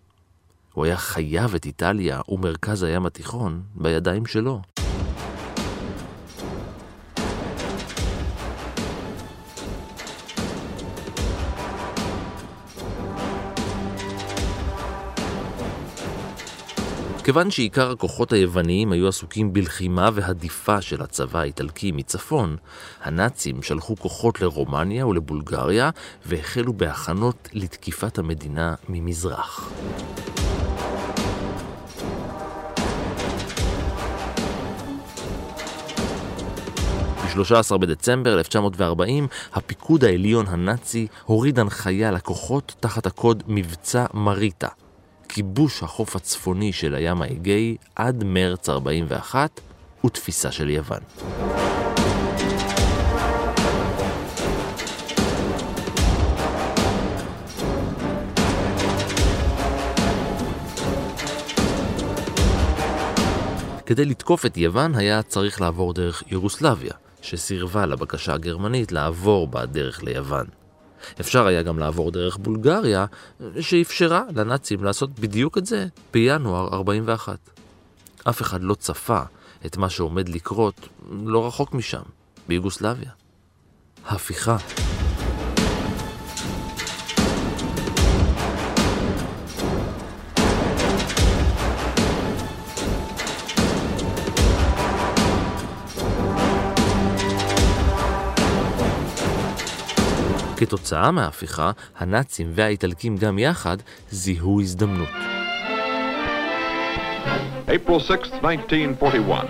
הוא 0.72 0.84
היה 0.84 0.96
חייב 0.96 1.54
את 1.54 1.66
איטליה 1.66 2.20
ומרכז 2.28 2.82
הים 2.82 3.06
התיכון 3.06 3.62
בידיים 3.74 4.26
שלו. 4.26 4.60
כיוון 17.26 17.50
שעיקר 17.50 17.90
הכוחות 17.90 18.32
היווניים 18.32 18.92
היו 18.92 19.08
עסוקים 19.08 19.52
בלחימה 19.52 20.10
והדיפה 20.14 20.80
של 20.80 21.02
הצבא 21.02 21.38
האיטלקי 21.40 21.92
מצפון, 21.92 22.56
הנאצים 23.02 23.62
שלחו 23.62 23.96
כוחות 23.96 24.40
לרומניה 24.40 25.06
ולבולגריה 25.06 25.90
והחלו 26.26 26.72
בהכנות 26.72 27.48
לתקיפת 27.52 28.18
המדינה 28.18 28.74
ממזרח. 28.88 29.70
ב-13 37.24 37.76
בדצמבר 37.76 38.38
1940, 38.38 39.26
הפיקוד 39.54 40.04
העליון 40.04 40.46
הנאצי 40.48 41.06
הוריד 41.24 41.58
הנחיה 41.58 42.10
לכוחות 42.10 42.74
תחת 42.80 43.06
הקוד 43.06 43.42
מבצע 43.46 44.06
מריטה, 44.14 44.68
כיבוש 45.28 45.82
החוף 45.82 46.16
הצפוני 46.16 46.72
של 46.72 46.94
הים 46.94 47.22
האגאי 47.22 47.76
עד 47.96 48.24
מרץ 48.24 48.68
41 48.68 49.60
ותפיסה 50.04 50.52
של 50.52 50.70
יוון. 50.70 51.00
כדי 63.86 64.04
לתקוף 64.04 64.46
את 64.46 64.56
יוון 64.56 64.94
היה 64.94 65.22
צריך 65.22 65.60
לעבור 65.60 65.92
דרך 65.92 66.22
יוגוסלביה, 66.28 66.92
שסירבה 67.22 67.86
לבקשה 67.86 68.34
הגרמנית 68.34 68.92
לעבור 68.92 69.48
בדרך 69.48 70.02
ליוון. 70.02 70.46
אפשר 71.20 71.46
היה 71.46 71.62
גם 71.62 71.78
לעבור 71.78 72.10
דרך 72.10 72.36
בולגריה, 72.36 73.06
שאפשרה 73.60 74.22
לנאצים 74.34 74.84
לעשות 74.84 75.10
בדיוק 75.20 75.58
את 75.58 75.66
זה 75.66 75.86
בינואר 76.12 76.74
41. 76.74 77.38
אף 78.28 78.42
אחד 78.42 78.62
לא 78.62 78.74
צפה 78.74 79.20
את 79.66 79.76
מה 79.76 79.90
שעומד 79.90 80.28
לקרות 80.28 80.88
לא 81.10 81.46
רחוק 81.46 81.74
משם, 81.74 82.02
ביוגוסלביה. 82.48 83.10
הפיכה. 84.06 84.56
כתוצאה 100.57 101.11
מההפיכה, 101.11 101.71
הנאצים 101.97 102.51
והאיטלקים 102.55 103.17
גם 103.17 103.39
יחד 103.39 103.77
זיהו 104.11 104.61
הזדמנות. 104.61 105.09
April 107.67 107.99
6, 107.99 108.31
1941. 108.43 109.47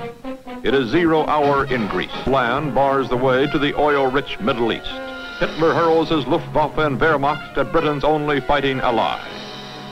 It 0.63 0.75
is 0.75 0.91
zero 0.91 1.25
hour 1.25 1.65
in 1.65 1.87
Greece. 1.87 2.27
Land 2.27 2.75
bars 2.75 3.09
the 3.09 3.17
way 3.17 3.47
to 3.47 3.57
the 3.57 3.73
oil-rich 3.73 4.39
Middle 4.39 4.71
East. 4.71 4.93
Hitler 5.39 5.73
hurls 5.73 6.09
his 6.09 6.27
Luftwaffe 6.27 6.77
and 6.77 6.99
Wehrmacht 6.99 7.57
at 7.57 7.71
Britain's 7.71 8.03
only 8.03 8.39
fighting 8.41 8.79
ally. 8.79 9.19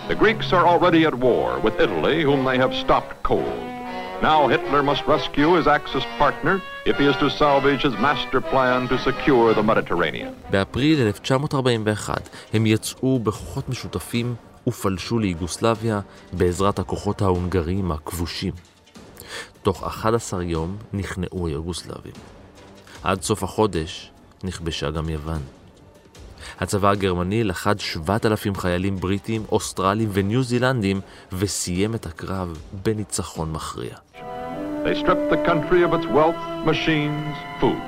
The 0.07 0.15
Greeks 0.15 0.53
are 0.53 0.67
already 0.67 1.05
at 1.05 1.15
war 1.15 1.59
with 1.59 1.79
Italy, 1.79 2.21
whom 2.21 2.45
they 2.45 2.57
have 2.59 2.73
stopped 2.75 3.23
cold. 3.23 3.72
Now 4.22 4.48
Hitler 4.48 4.82
must 4.82 5.02
rescue 5.06 5.54
his 5.58 5.66
Axis 5.66 6.04
partner 6.18 6.62
if 6.86 6.96
he 6.96 7.06
is 7.06 7.16
to 7.16 7.28
salvage 7.30 7.82
his 7.82 7.96
master 8.06 8.40
plan 8.40 8.88
to 8.88 8.98
secure 8.98 9.54
the 9.54 9.62
Mediterranean. 9.62 10.32
באפריל 10.50 11.00
1941 11.06 12.28
הם 12.52 12.66
יצאו 12.66 13.18
בכוחות 13.18 13.68
משותפים 13.68 14.34
ופלשו 14.66 15.18
ליוגוסלביה 15.18 16.00
בעזרת 16.32 16.78
הכוחות 16.78 17.22
ההונגריים 17.22 17.92
הכבושים. 17.92 18.52
תוך 19.62 19.82
11 19.84 20.42
יום 20.42 20.76
נכנעו 20.92 21.46
היוגוסלבים. 21.46 22.12
עד 23.02 23.22
סוף 23.22 23.42
החודש 23.42 24.10
נכבשה 24.44 24.90
גם 24.90 25.08
יוון. 25.08 25.42
הצבא 26.60 26.90
הגרמני 26.90 27.44
לחד 27.44 27.80
7,000 27.80 28.56
חיילים 28.56 28.96
בריטים, 28.96 29.42
אוסטרלים 29.52 30.08
וניו 30.12 30.42
זילנדים 30.42 31.00
וסיים 31.32 31.94
את 31.94 32.06
הקרב 32.06 32.58
בניצחון 32.84 33.52
מכריע. 33.52 33.96
They 34.84 34.94
stripped 35.02 35.30
the 35.30 35.42
country 35.50 35.82
of 35.82 35.94
its 35.94 36.06
wealth, 36.06 36.42
machines, 36.66 37.34
food. 37.60 37.82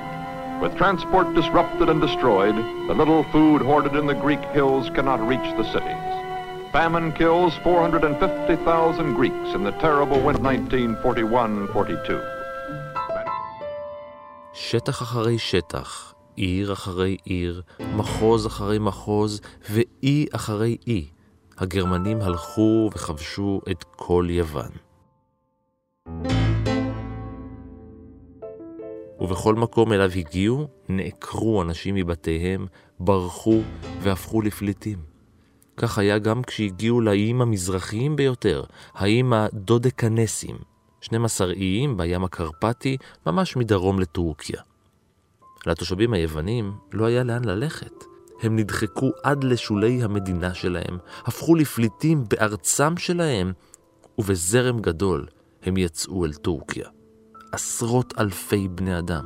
With 0.61 0.75
transport 0.81 1.27
disrupted 1.35 1.87
and 1.91 2.01
destroyed, 2.01 2.57
the 2.89 2.95
little 3.01 3.23
food 3.33 3.61
hoarded 3.61 3.95
in 4.01 4.07
the 4.07 4.19
Greek 4.25 4.43
hills 4.57 4.85
cannot 4.95 5.19
reach 5.31 5.47
the 5.59 5.67
cities. 5.75 6.07
Famine 6.71 7.11
kills 7.21 7.53
450,000 7.63 9.13
Greeks 9.13 9.49
in 9.55 9.63
the 9.63 9.73
terrible 9.83 10.19
winter 10.25 10.41
1941-42. 10.41 12.37
שטח 14.53 15.01
אחרי 15.01 15.39
שטח, 15.39 16.13
עיר 16.37 16.73
אחרי 16.73 17.17
עיר, 17.23 17.61
מחוז 17.95 18.47
אחרי 18.47 18.79
מחוז 18.79 19.41
ואי 19.69 20.25
אחרי 20.31 20.77
אי, 20.87 21.07
הגרמנים 21.57 22.21
הלכו 22.21 22.89
וכבשו 22.95 23.61
את 23.71 23.83
כל 23.83 24.27
יוון. 24.29 24.71
ובכל 29.19 29.55
מקום 29.55 29.93
אליו 29.93 30.11
הגיעו, 30.15 30.67
נעקרו 30.89 31.61
אנשים 31.61 31.95
מבתיהם, 31.95 32.67
ברחו 32.99 33.61
והפכו 34.01 34.41
לפליטים. 34.41 34.99
כך 35.77 35.97
היה 35.97 36.17
גם 36.17 36.43
כשהגיעו 36.43 37.01
לאיים 37.01 37.41
המזרחיים 37.41 38.15
ביותר, 38.15 38.63
האיים 38.93 39.33
הדודקנסים, 39.33 40.57
12 41.01 41.51
איים 41.51 41.97
בים 41.97 42.23
הקרפטי, 42.23 42.97
ממש 43.25 43.55
מדרום 43.55 43.99
לטורקיה. 43.99 44.66
לתושבים 45.67 46.13
היוונים 46.13 46.73
לא 46.93 47.05
היה 47.05 47.23
לאן 47.23 47.45
ללכת. 47.45 48.03
הם 48.41 48.55
נדחקו 48.55 49.11
עד 49.23 49.43
לשולי 49.43 50.03
המדינה 50.03 50.53
שלהם, 50.53 50.97
הפכו 51.25 51.55
לפליטים 51.55 52.23
בארצם 52.29 52.97
שלהם, 52.97 53.53
ובזרם 54.17 54.79
גדול 54.79 55.25
הם 55.63 55.77
יצאו 55.77 56.25
אל 56.25 56.33
טורקיה. 56.33 56.89
עשרות 57.51 58.13
אלפי 58.19 58.67
בני 58.67 58.99
אדם. 58.99 59.25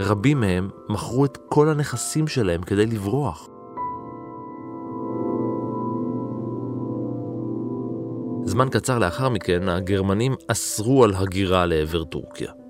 רבים 0.00 0.40
מהם 0.40 0.70
מכרו 0.88 1.24
את 1.24 1.38
כל 1.48 1.68
הנכסים 1.68 2.28
שלהם 2.28 2.62
כדי 2.62 2.86
לברוח. 2.86 3.48
זמן 8.44 8.68
קצר 8.68 8.98
לאחר 8.98 9.28
מכן, 9.28 9.68
הגרמנים 9.68 10.34
אסרו 10.48 11.04
על 11.04 11.14
הגירה 11.14 11.66
לעבר 11.66 12.04
טורקיה. 12.04 12.61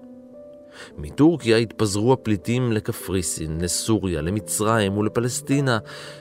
מטורקיה 0.99 1.57
התפזרו 1.57 2.13
הפליטים 2.13 2.73
לקפריסין, 2.73 3.61
לסוריה, 3.61 4.21
למצרים 4.21 4.97
ולפלסטינה. 4.97 5.79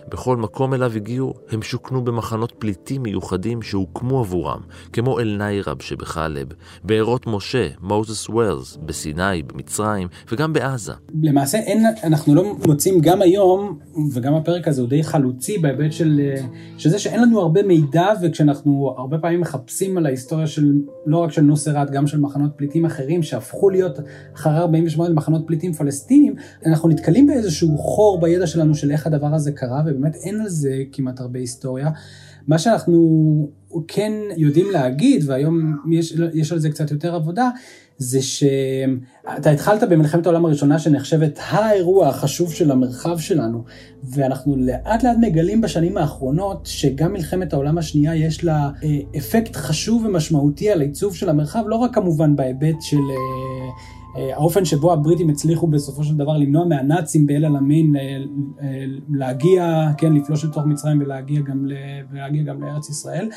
בכל 0.09 0.37
מקום 0.37 0.73
אליו 0.73 0.91
הגיעו, 0.95 1.33
הם 1.49 1.61
שוכנו 1.61 2.03
במחנות 2.03 2.53
פליטים 2.59 3.03
מיוחדים 3.03 3.61
שהוקמו 3.61 4.19
עבורם, 4.19 4.61
כמו 4.93 5.19
אל-ניירב 5.19 5.81
שבחלב, 5.81 6.47
בארות 6.83 7.27
משה, 7.27 7.67
מוזס 7.81 8.29
ווילס, 8.29 8.77
בסיני, 8.85 9.43
במצרים 9.47 10.07
וגם 10.31 10.53
בעזה. 10.53 10.93
למעשה 11.21 11.57
אין, 11.57 11.85
אנחנו 12.03 12.35
לא 12.35 12.55
מוצאים 12.67 13.01
גם 13.01 13.21
היום, 13.21 13.79
וגם 14.13 14.35
הפרק 14.35 14.67
הזה 14.67 14.81
הוא 14.81 14.89
די 14.89 15.03
חלוצי 15.03 15.57
בהיבט 15.57 15.91
של, 15.91 16.21
של 16.77 16.89
זה 16.89 16.99
שאין 16.99 17.21
לנו 17.21 17.39
הרבה 17.39 17.63
מידע, 17.63 18.07
וכשאנחנו 18.23 18.95
הרבה 18.97 19.17
פעמים 19.17 19.41
מחפשים 19.41 19.97
על 19.97 20.05
ההיסטוריה 20.05 20.47
של, 20.47 20.71
לא 21.05 21.17
רק 21.17 21.31
של 21.31 21.41
נוסרת, 21.41 21.91
גם 21.91 22.07
של 22.07 22.19
מחנות 22.19 22.51
פליטים 22.55 22.85
אחרים 22.85 23.23
שהפכו 23.23 23.69
להיות 23.69 23.99
אחרי 24.51 24.61
48 24.61 25.13
מחנות 25.13 25.43
פליטים 25.47 25.73
פלסטינים, 25.73 26.35
אנחנו 26.65 26.89
נתקלים 26.89 27.27
באיזשהו 27.27 27.77
חור 27.77 28.21
בידע 28.21 28.47
שלנו 28.47 28.75
של 28.75 28.91
איך 28.91 29.07
הדבר 29.07 29.33
הזה 29.33 29.51
קרה, 29.51 29.81
ובאמת 29.85 30.15
אין 30.15 30.41
על 30.41 30.49
זה 30.49 30.83
כמעט 30.91 31.19
הרבה 31.19 31.39
היסטוריה. 31.39 31.89
מה 32.47 32.59
שאנחנו 32.59 33.49
כן 33.87 34.11
יודעים 34.37 34.71
להגיד, 34.71 35.23
והיום 35.27 35.77
יש, 35.91 36.13
יש 36.33 36.51
על 36.51 36.59
זה 36.59 36.69
קצת 36.69 36.91
יותר 36.91 37.15
עבודה, 37.15 37.49
זה 37.97 38.21
שאתה 38.21 39.49
התחלת 39.51 39.83
במלחמת 39.89 40.25
העולם 40.25 40.45
הראשונה 40.45 40.79
שנחשבת 40.79 41.39
האירוע 41.41 42.07
החשוב 42.07 42.53
של 42.53 42.71
המרחב 42.71 43.19
שלנו, 43.19 43.63
ואנחנו 44.03 44.55
לאט 44.55 45.03
לאט 45.03 45.17
מגלים 45.21 45.61
בשנים 45.61 45.97
האחרונות 45.97 46.65
שגם 46.65 47.13
מלחמת 47.13 47.53
העולם 47.53 47.77
השנייה 47.77 48.15
יש 48.15 48.43
לה 48.43 48.69
אה, 48.83 48.99
אפקט 49.17 49.55
חשוב 49.55 50.05
ומשמעותי 50.05 50.69
על 50.69 50.81
העיצוב 50.81 51.15
של 51.15 51.29
המרחב, 51.29 51.63
לא 51.67 51.75
רק 51.75 51.95
כמובן 51.95 52.35
בהיבט 52.35 52.81
של... 52.81 52.97
אה, 54.17 54.35
האופן 54.35 54.65
שבו 54.65 54.93
הבריטים 54.93 55.29
הצליחו 55.29 55.67
בסופו 55.67 56.03
של 56.03 56.17
דבר 56.17 56.37
למנוע 56.37 56.65
מהנאצים 56.65 57.25
באל 57.25 57.45
עלמין 57.45 57.95
להגיע, 59.09 59.87
כן, 59.97 60.13
לפלוש 60.13 60.45
לתוך 60.45 60.65
מצרים 60.65 61.01
ולהגיע 61.01 61.41
גם, 61.41 61.67
ולהגיע 62.11 62.43
גם 62.43 62.63
לארץ 62.63 62.89
ישראל, 62.89 63.29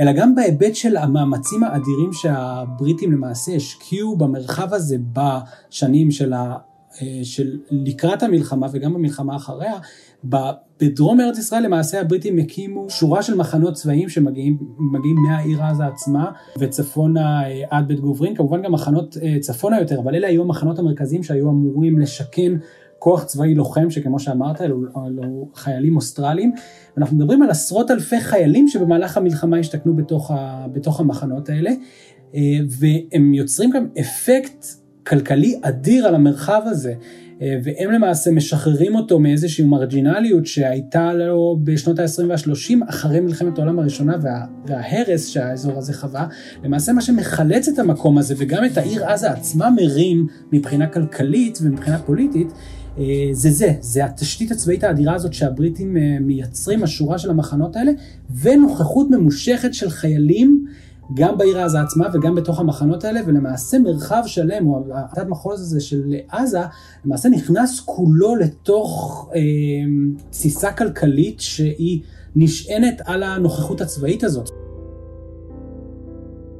אלא 0.00 0.12
גם 0.12 0.34
בהיבט 0.34 0.74
של 0.74 0.96
המאמצים 0.96 1.64
האדירים 1.64 2.12
שהבריטים 2.12 3.12
למעשה 3.12 3.52
השקיעו 3.52 4.16
במרחב 4.16 4.74
הזה 4.74 4.96
בשנים 5.12 6.10
של 6.10 6.32
ה... 6.32 6.67
של 7.22 7.58
לקראת 7.70 8.22
המלחמה 8.22 8.66
וגם 8.72 8.94
במלחמה 8.94 9.36
אחריה, 9.36 9.74
בדרום 10.80 11.20
ארץ 11.20 11.38
ישראל 11.38 11.62
למעשה 11.62 12.00
הבריטים 12.00 12.38
הקימו 12.38 12.90
שורה 12.90 13.22
של 13.22 13.34
מחנות 13.34 13.74
צבאיים 13.74 14.08
שמגיעים 14.08 14.58
מהעיר 15.28 15.62
עזה 15.62 15.86
עצמה 15.86 16.30
וצפונה 16.58 17.42
אה, 17.44 17.62
עד 17.70 17.88
בית 17.88 18.00
גוברין, 18.00 18.34
כמובן 18.34 18.62
גם 18.62 18.72
מחנות 18.72 19.16
אה, 19.22 19.36
צפונה 19.40 19.80
יותר, 19.80 20.00
אבל 20.00 20.14
אלה 20.14 20.26
היו 20.26 20.42
המחנות 20.42 20.78
המרכזיים 20.78 21.22
שהיו 21.22 21.50
אמורים 21.50 21.98
לשכן 21.98 22.52
כוח 22.98 23.24
צבאי 23.24 23.54
לוחם, 23.54 23.90
שכמו 23.90 24.18
שאמרת, 24.18 24.60
אלו, 24.60 24.80
אלו 25.06 25.48
חיילים 25.54 25.96
אוסטרלים. 25.96 26.52
אנחנו 26.98 27.16
מדברים 27.16 27.42
על 27.42 27.50
עשרות 27.50 27.90
אלפי 27.90 28.20
חיילים 28.20 28.68
שבמהלך 28.68 29.16
המלחמה 29.16 29.58
השתכנו 29.58 29.96
בתוך, 29.96 30.30
בתוך 30.72 31.00
המחנות 31.00 31.48
האלה, 31.48 31.70
אה, 32.34 32.40
והם 32.78 33.34
יוצרים 33.34 33.70
גם 33.70 33.86
אפקט 34.00 34.64
כלכלי 35.08 35.58
אדיר 35.62 36.06
על 36.06 36.14
המרחב 36.14 36.62
הזה. 36.64 36.94
אה, 37.42 37.58
והם 37.64 37.90
למעשה 37.90 38.30
משחררים 38.30 38.94
אותו 38.94 39.18
מאיזושהי 39.18 39.64
מרג'ינליות 39.64 40.46
שהייתה 40.46 41.12
לו 41.12 41.58
בשנות 41.64 41.98
ה-20 41.98 42.24
וה-30 42.28 42.90
אחרי 42.90 43.20
מלחמת 43.20 43.58
העולם 43.58 43.78
הראשונה 43.78 44.16
וה, 44.22 44.44
וההרס 44.66 45.28
שהאזור 45.28 45.78
הזה 45.78 45.94
חווה, 45.94 46.26
למעשה 46.64 46.92
מה 46.92 47.00
שמחלץ 47.00 47.68
את 47.68 47.78
המקום 47.78 48.18
הזה 48.18 48.34
וגם 48.38 48.64
את 48.64 48.78
העיר 48.78 49.04
עזה 49.04 49.30
עצמה 49.30 49.70
מרים 49.70 50.26
מבחינה 50.52 50.86
כלכלית 50.86 51.58
ומבחינה 51.62 51.98
פוליטית, 51.98 52.48
אה, 52.98 53.04
זה 53.32 53.50
זה, 53.50 53.72
זה 53.80 54.04
התשתית 54.04 54.50
הצבאית 54.50 54.84
האדירה 54.84 55.14
הזאת 55.14 55.32
שהבריטים 55.32 55.96
אה, 55.96 56.16
מייצרים, 56.20 56.82
השורה 56.82 57.18
של 57.18 57.30
המחנות 57.30 57.76
האלה, 57.76 57.92
ונוכחות 58.42 59.10
ממושכת 59.10 59.74
של 59.74 59.90
חיילים 59.90 60.64
גם 61.14 61.38
בעיר 61.38 61.60
עזה 61.60 61.80
עצמה 61.80 62.06
וגם 62.12 62.34
בתוך 62.34 62.60
המחנות 62.60 63.04
האלה, 63.04 63.20
ולמעשה 63.26 63.78
מרחב 63.78 64.22
שלם, 64.26 64.66
או 64.66 64.84
התת 64.94 65.26
מחוז 65.28 65.60
הזה 65.60 65.80
של 65.80 66.14
עזה, 66.28 66.60
למעשה 67.04 67.28
נכנס 67.28 67.80
כולו 67.80 68.36
לתוך 68.36 69.28
אה, 69.34 69.40
תסיסה 70.30 70.72
כלכלית 70.72 71.40
שהיא 71.40 72.02
נשענת 72.36 73.00
על 73.04 73.22
הנוכחות 73.22 73.80
הצבאית 73.80 74.24
הזאת. 74.24 74.50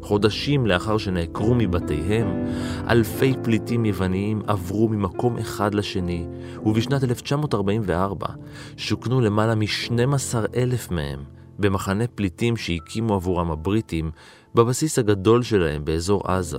חודשים 0.03 0.67
לאחר 0.67 0.99
שנעקרו 0.99 1.55
מבתיהם, 1.55 2.47
אלפי 2.89 3.35
פליטים 3.43 3.85
יווניים 3.85 4.43
עברו 4.47 4.89
ממקום 4.89 5.39
אחד 5.39 5.75
לשני, 5.75 6.27
ובשנת 6.67 7.05
1944 7.05 8.27
שוכנו 8.77 9.21
למעלה 9.21 9.55
מ-12 9.55 10.37
אלף 10.57 10.91
מהם 10.91 11.38
במחנה 11.59 12.05
פליטים 12.15 12.57
שהקימו 12.57 13.15
עבורם 13.15 13.51
הבריטים 13.51 14.11
בבסיס 14.55 14.99
הגדול 14.99 15.43
שלהם 15.43 15.85
באזור 15.85 16.23
עזה, 16.31 16.59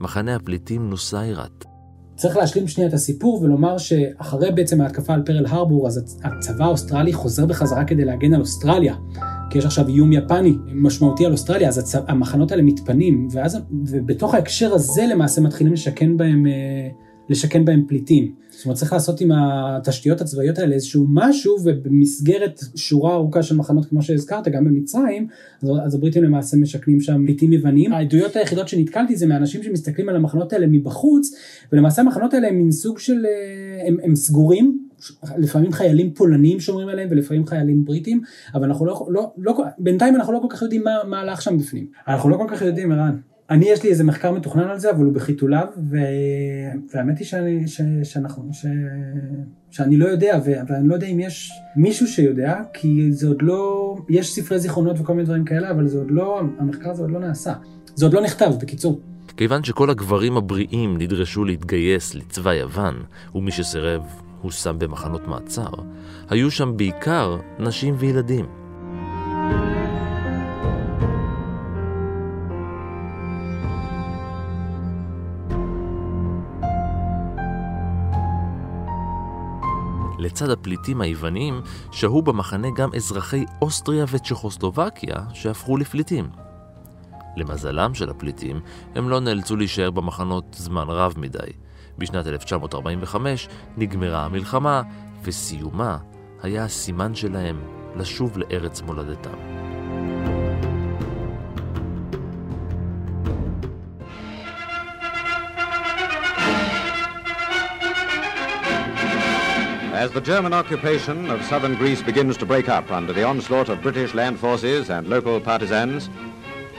מחנה 0.00 0.36
הפליטים 0.36 0.90
נוסייראת. 0.90 1.64
צריך 2.16 2.36
להשלים 2.36 2.68
שנייה 2.68 2.88
את 2.88 2.94
הסיפור 2.94 3.42
ולומר 3.42 3.78
שאחרי 3.78 4.52
בעצם 4.52 4.80
ההתקפה 4.80 5.14
על 5.14 5.22
פרל 5.22 5.46
הרבור, 5.46 5.86
אז 5.86 6.18
הצבא 6.24 6.64
האוסטרלי 6.64 7.12
חוזר 7.12 7.46
בחזרה 7.46 7.84
כדי 7.84 8.04
להגן 8.04 8.34
על 8.34 8.40
אוסטרליה. 8.40 8.94
כי 9.50 9.58
יש 9.58 9.64
עכשיו 9.64 9.88
איום 9.88 10.12
יפני 10.12 10.52
משמעותי 10.66 11.26
על 11.26 11.32
אוסטרליה, 11.32 11.68
אז 11.68 11.78
הצ... 11.78 11.94
המחנות 12.08 12.50
האלה 12.50 12.62
מתפנים, 12.62 13.28
ואז, 13.32 13.58
ובתוך 13.86 14.34
ההקשר 14.34 14.74
הזה 14.74 15.06
למעשה 15.06 15.40
מתחילים 15.40 15.72
לשכן 15.72 16.16
בהם, 16.16 16.46
אה, 16.46 16.88
לשכן 17.28 17.64
בהם 17.64 17.84
פליטים. 17.88 18.32
זאת 18.50 18.64
אומרת, 18.64 18.78
צריך 18.78 18.92
לעשות 18.92 19.20
עם 19.20 19.30
התשתיות 19.32 20.20
הצבאיות 20.20 20.58
האלה 20.58 20.74
איזשהו 20.74 21.06
משהו, 21.08 21.56
ובמסגרת 21.64 22.60
שורה 22.74 23.14
ארוכה 23.14 23.42
של 23.42 23.56
מחנות, 23.56 23.86
כמו 23.86 24.02
שהזכרת, 24.02 24.48
גם 24.48 24.64
במצרים, 24.64 25.26
אז 25.84 25.94
הבריטים 25.94 26.24
למעשה 26.24 26.56
משקנים 26.56 27.00
שם 27.00 27.24
פליטים 27.26 27.52
יווניים. 27.52 27.92
העדויות 27.92 28.36
היחידות 28.36 28.68
שנתקלתי 28.68 29.16
זה 29.16 29.26
מאנשים 29.26 29.62
שמסתכלים 29.62 30.08
על 30.08 30.16
המחנות 30.16 30.52
האלה 30.52 30.66
מבחוץ, 30.66 31.34
ולמעשה 31.72 32.02
המחנות 32.02 32.34
האלה 32.34 32.48
הם 32.48 32.58
מין 32.58 32.70
סוג 32.70 32.98
של, 32.98 33.26
אה, 33.26 33.88
הם, 33.88 33.96
הם 34.02 34.16
סגורים, 34.16 34.78
לפעמים 35.38 35.72
חיילים 35.72 36.14
פולנים 36.14 36.60
שומרים 36.60 36.88
עליהם 36.88 37.08
ולפעמים 37.10 37.46
חיילים 37.46 37.84
בריטים, 37.84 38.20
אבל 38.54 38.64
אנחנו 38.64 38.86
לא, 38.86 39.06
לא, 39.08 39.32
לא, 39.38 39.64
בינתיים 39.78 40.16
אנחנו 40.16 40.32
לא 40.32 40.38
כל 40.38 40.48
כך 40.50 40.62
יודעים 40.62 40.84
מה, 40.84 40.96
מה 41.06 41.20
הלך 41.20 41.42
שם 41.42 41.58
בפנים. 41.58 41.86
אנחנו 42.08 42.30
לא 42.30 42.36
כל 42.36 42.46
כך 42.48 42.62
יודעים, 42.62 42.92
ערן. 42.92 43.16
אני 43.50 43.64
יש 43.68 43.82
לי 43.82 43.90
איזה 43.90 44.04
מחקר 44.04 44.32
מתוכנן 44.32 44.68
על 44.68 44.78
זה 44.78 44.90
אבל 44.90 45.04
הוא 45.04 45.12
בחיתוליו 45.12 45.66
ו... 45.90 45.96
והאמת 46.94 47.18
היא 47.18 47.26
שאני, 47.26 47.68
ש... 47.68 47.80
שאנחנו, 48.02 48.48
ש... 48.52 48.66
שאני 49.70 49.96
לא 49.96 50.06
יודע 50.08 50.38
ו... 50.44 50.52
ואני 50.68 50.88
לא 50.88 50.94
יודע 50.94 51.06
אם 51.06 51.20
יש 51.20 51.52
מישהו 51.76 52.06
שיודע 52.06 52.60
כי 52.72 53.12
זה 53.12 53.28
עוד 53.28 53.42
לא, 53.42 53.94
יש 54.08 54.34
ספרי 54.34 54.58
זיכרונות 54.58 55.00
וכל 55.00 55.12
מיני 55.12 55.24
דברים 55.24 55.44
כאלה 55.44 55.70
אבל 55.70 55.86
זה 55.86 55.98
עוד 55.98 56.10
לא, 56.10 56.40
המחקר 56.58 56.90
הזה 56.90 57.02
עוד 57.02 57.10
לא 57.10 57.20
נעשה, 57.20 57.52
זה 57.94 58.04
עוד 58.04 58.14
לא 58.14 58.22
נכתב 58.22 58.52
בקיצור. 58.60 59.00
כיוון 59.36 59.64
שכל 59.64 59.90
הגברים 59.90 60.36
הבריאים 60.36 60.98
נדרשו 60.98 61.44
להתגייס 61.44 62.14
לצבא 62.14 62.54
יוון 62.54 62.94
ומי 63.34 63.50
שסירב 63.50 64.02
הושם 64.42 64.76
במחנות 64.78 65.28
מעצר, 65.28 65.70
היו 66.30 66.50
שם 66.50 66.76
בעיקר 66.76 67.36
נשים 67.58 67.94
וילדים. 67.98 68.63
לצד 80.24 80.50
הפליטים 80.50 81.00
היווניים, 81.00 81.60
שהו 81.92 82.22
במחנה 82.22 82.68
גם 82.70 82.90
אזרחי 82.94 83.44
אוסטריה 83.62 84.04
וצ'כוסלובקיה 84.08 85.16
שהפכו 85.32 85.76
לפליטים. 85.76 86.28
למזלם 87.36 87.94
של 87.94 88.10
הפליטים, 88.10 88.60
הם 88.94 89.08
לא 89.08 89.20
נאלצו 89.20 89.56
להישאר 89.56 89.90
במחנות 89.90 90.44
זמן 90.58 90.84
רב 90.88 91.14
מדי. 91.16 91.52
בשנת 91.98 92.26
1945 92.26 93.48
נגמרה 93.76 94.24
המלחמה, 94.24 94.82
וסיומה 95.22 95.98
היה 96.42 96.64
הסימן 96.64 97.14
שלהם 97.14 97.60
לשוב 97.96 98.38
לארץ 98.38 98.82
מולדתם. 98.82 99.63
As 110.04 110.12
the 110.12 110.20
German 110.20 110.52
occupation 110.52 111.30
of 111.30 111.42
southern 111.46 111.76
Greece 111.76 112.02
begins 112.02 112.36
to 112.36 112.44
break 112.44 112.68
up 112.68 112.90
under 112.90 113.14
the 113.14 113.24
onslaught 113.24 113.70
of 113.70 113.80
British 113.80 114.12
land 114.12 114.38
forces 114.38 114.90
and 114.90 115.08
local 115.08 115.40
partisans, 115.40 116.10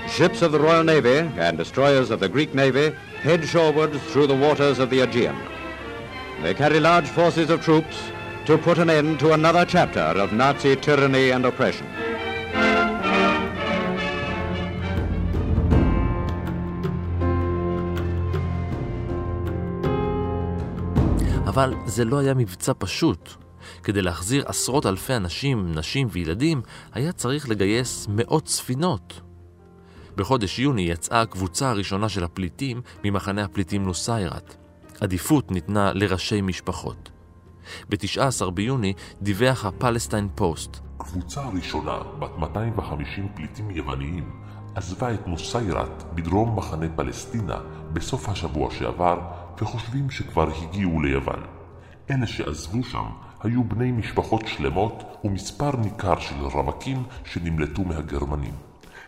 ships 0.08 0.44
of 0.44 0.52
the 0.52 0.60
Royal 0.60 0.84
Navy 0.84 1.28
and 1.36 1.58
destroyers 1.58 2.12
of 2.12 2.20
the 2.20 2.30
Greek 2.30 2.54
Navy 2.54 2.96
head 3.24 3.44
shoreward 3.44 4.00
through 4.00 4.28
the 4.28 4.36
waters 4.36 4.78
of 4.78 4.92
the 4.92 5.00
Aegean. 5.00 5.36
They 6.44 6.54
carry 6.54 6.80
large 6.80 7.08
forces 7.08 7.50
of 7.50 7.64
troops 7.64 7.98
to 8.46 8.60
put 8.60 8.78
an 8.78 8.92
end 8.92 9.18
to 9.22 9.34
another 9.34 9.66
chapter 9.66 10.02
of 10.02 10.32
Nazi 10.32 10.76
tyranny 10.76 11.32
and 11.32 11.48
oppression. 11.48 11.88
אבל 21.56 21.74
זה 21.86 22.06
לא 22.06 22.18
היה 22.18 22.34
מבצע 22.34 22.72
פשוט. 22.78 23.30
כדי 23.84 24.02
להחזיר 24.02 24.44
עשרות 24.48 24.86
אלפי 24.86 25.16
אנשים, 25.16 25.72
נשים 25.76 26.08
וילדים, 26.12 26.62
היה 26.94 27.12
צריך 27.12 27.50
לגייס 27.50 28.08
מאות 28.10 28.48
ספינות. 28.48 29.22
בחודש 30.16 30.60
יוני 30.60 30.82
יצאה 30.82 31.22
הקבוצה 31.22 31.70
הראשונה 31.70 32.10
של 32.10 32.24
הפליטים 32.24 32.82
ממחנה 33.04 33.44
הפליטים 33.44 33.84
נוסיירת. 33.84 34.56
עדיפות 35.02 35.52
ניתנה 35.52 35.94
לראשי 35.94 36.42
משפחות. 36.42 37.10
ב-19 37.90 38.50
ביוני 38.50 38.94
דיווח 39.22 39.66
הפלסטיין 39.66 40.28
פוסט. 40.36 40.80
קבוצה 40.98 41.42
ראשונה, 41.50 41.98
בת 42.20 42.38
250 42.38 43.28
פליטים 43.36 43.72
יווניים, 43.72 44.30
עזבה 44.76 45.14
את 45.14 45.28
נוסיירת 45.28 46.04
בדרום 46.16 46.58
מחנה 46.58 46.86
פלסטינה 46.96 47.58
בסוף 47.94 48.30
השבוע 48.30 48.72
שעבר, 48.72 49.45
וחושבים 49.62 50.10
שכבר 50.10 50.50
הגיעו 50.64 51.02
ליוון. 51.02 51.42
אלה 52.12 52.28
שעזבו 52.28 52.84
שם 52.84 53.06
היו 53.44 53.64
בני 53.64 53.92
משפחות 53.92 54.48
שלמות 54.48 55.04
ומספר 55.24 55.76
ניכר 55.76 56.20
של 56.20 56.36
רווקים 56.42 57.04
שנמלטו 57.26 57.84
מהגרמנים. 57.84 58.54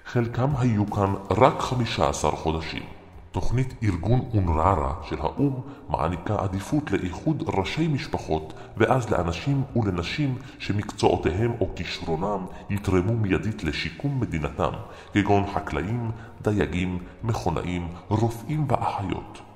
חלקם 0.05 0.49
היו 0.57 0.91
כאן 0.91 1.13
רק 1.31 1.59
15 1.59 2.31
חודשים. 2.31 2.83
תוכנית 3.31 3.73
ארגון 3.83 4.19
אונררה 4.33 4.93
של 5.03 5.15
האו"ם 5.19 5.61
מעניקה 5.89 6.35
עדיפות 6.39 6.91
לאיחוד 6.91 7.43
ראשי 7.47 7.87
משפחות 7.87 8.53
ואז 8.77 9.09
לאנשים 9.09 9.63
ולנשים 9.75 10.37
שמקצועותיהם 10.59 11.51
או 11.61 11.69
כישרונם 11.75 12.45
יתרמו 12.69 13.13
מיידית 13.13 13.63
לשיקום 13.63 14.19
מדינתם, 14.19 14.71
כגון 15.13 15.43
חקלאים, 15.53 16.11
דייגים, 16.41 16.99
מכונאים, 17.23 17.87
רופאים 18.09 18.65
ואחיות. 18.69 19.46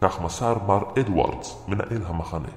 כך 0.00 0.22
מסר 0.22 0.56
מר 0.66 0.82
אדוארדס, 1.00 1.56
מנהל 1.68 2.02
המחנה. 2.06 2.48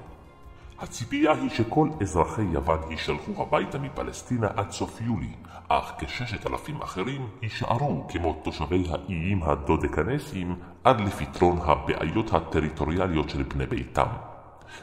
הציפייה 0.80 1.32
היא 1.32 1.50
שכל 1.50 1.88
אזרחי 2.00 2.42
יוון 2.52 2.78
יישלחו 2.90 3.42
הביתה 3.42 3.78
מפלסטינה 3.78 4.48
עד 4.56 4.70
סוף 4.70 5.00
יולי, 5.00 5.32
אך 5.68 5.92
כששת 5.98 6.46
אלפים 6.46 6.82
אחרים 6.82 7.28
יישארו 7.42 8.04
כמו 8.08 8.40
תושבי 8.42 8.84
האיים 8.90 9.42
הדודקנסיים 9.42 10.56
עד 10.84 11.00
לפתרון 11.00 11.58
הבעיות 11.62 12.34
הטריטוריאליות 12.34 13.30
של 13.30 13.42
בני 13.42 13.66
ביתם. 13.66 14.06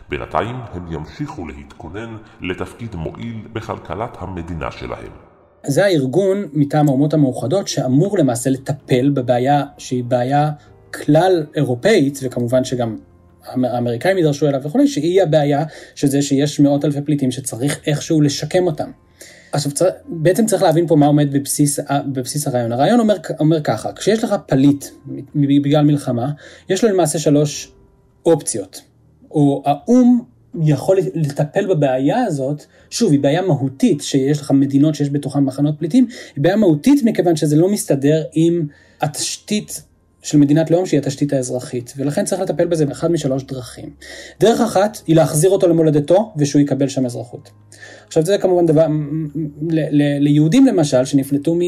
בינתיים 0.10 0.56
הם 0.74 0.92
ימשיכו 0.92 1.48
להתכונן 1.48 2.18
לתפקיד 2.42 2.96
מועיל 2.96 3.48
בכלכלת 3.54 4.18
המדינה 4.20 4.72
שלהם. 4.72 5.12
זה 5.66 5.86
הארגון 5.86 6.38
מטעם 6.54 6.88
האומות 6.88 7.14
המאוחדות 7.14 7.68
שאמור 7.68 8.18
למעשה 8.18 8.50
לטפל 8.50 9.10
בבעיה 9.10 9.64
שהיא 9.78 10.04
בעיה 10.04 10.52
כלל 10.94 11.46
אירופאית, 11.56 12.20
וכמובן 12.24 12.64
שגם 12.64 12.98
האמריקאים 13.46 14.18
יידרשו 14.18 14.48
אליו 14.48 14.64
וכולי, 14.64 14.88
שהיא 14.88 15.24
הבעיה 15.24 15.64
של 15.96 16.08
זה 16.08 16.22
שיש 16.22 16.60
מאות 16.60 16.86
אלפי 16.86 17.02
פליטים 17.02 17.32
שצריך 17.32 17.80
איכשהו 17.88 18.22
לשקם 18.22 18.68
אותם. 18.68 18.92
עכשיו. 19.52 19.72
בעצם 20.06 20.46
צריך 20.46 20.64
להבין 20.64 20.88
פה 20.88 20.96
מה 20.96 21.06
עומד 21.06 21.34
בבסיס, 21.34 21.80
בבסיס 22.12 22.48
הרעיון. 22.48 22.72
הרעיון 22.72 23.00
אומר, 23.00 23.16
אומר 23.40 23.62
ככה, 23.62 23.94
כשיש 23.94 24.24
לך 24.24 24.36
פליט 24.46 24.86
בגלל 25.36 25.86
מלחמה, 25.86 26.32
יש 26.70 26.84
לו 26.84 26.90
למעשה 26.90 27.20
שלוש 27.20 27.72
אופציות. 28.26 28.82
או 29.32 29.64
האו"ם 29.66 30.22
יכול 30.62 30.98
לטפל 31.14 31.66
בבעיה 31.66 32.24
הזאת, 32.24 32.66
שוב, 32.90 33.12
היא 33.12 33.20
בעיה 33.20 33.42
מהותית, 33.42 34.02
שיש 34.02 34.40
לך 34.42 34.52
מדינות 34.52 34.96
שיש 34.96 35.10
בתוכן 35.10 35.40
מחנות 35.40 35.76
פליטים, 35.80 36.08
היא 36.36 36.44
בעיה 36.44 36.56
מהותית 36.56 37.04
מכיוון 37.06 37.36
שזה 37.36 37.56
לא 37.56 37.70
מסתדר 37.70 38.24
עם 38.34 38.68
התשתית 39.02 39.82
של 40.22 40.38
מדינת 40.38 40.72
לאום 40.72 40.86
שהיא 40.86 41.00
התשתית 41.00 41.34
האזרחית, 41.34 41.94
ולכן 41.98 42.26
צריך 42.26 42.42
לטפל 42.42 42.66
בזה 42.66 42.86
באחד 42.86 43.12
משלוש 43.12 43.44
דרכים. 43.44 43.90
דרך 44.40 44.62
אחת 44.62 44.98
היא 45.08 45.16
להחזיר 45.16 45.50
אותו 45.50 45.68
למולדתו 45.68 46.34
ושהוא 46.38 46.62
יקבל 46.62 46.88
שם 46.88 47.06
אזרחות. 47.06 47.50
עכשיו 48.08 48.26
זה 48.26 48.38
כמובן 48.38 48.66
דבר, 48.66 48.88
ל, 49.70 49.80
ל, 49.92 50.20
ליהודים 50.20 50.66
למשל 50.66 51.06
שנפלטו 51.06 51.56
מ, 51.56 51.60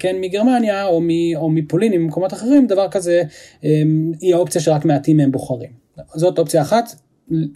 כן, 0.00 0.16
מגרמניה 0.20 0.86
או, 0.86 1.00
מ, 1.00 1.08
או 1.36 1.50
מפולין 1.50 1.92
ממקומות 1.92 2.32
אחרים, 2.32 2.66
דבר 2.66 2.88
כזה 2.90 3.22
אמ, 3.64 4.12
היא 4.20 4.34
האופציה 4.34 4.60
שרק 4.60 4.84
מעטים 4.84 5.16
מהם 5.16 5.32
בוחרים. 5.32 5.70
זאת 6.14 6.38
אופציה 6.38 6.62
אחת, 6.62 6.94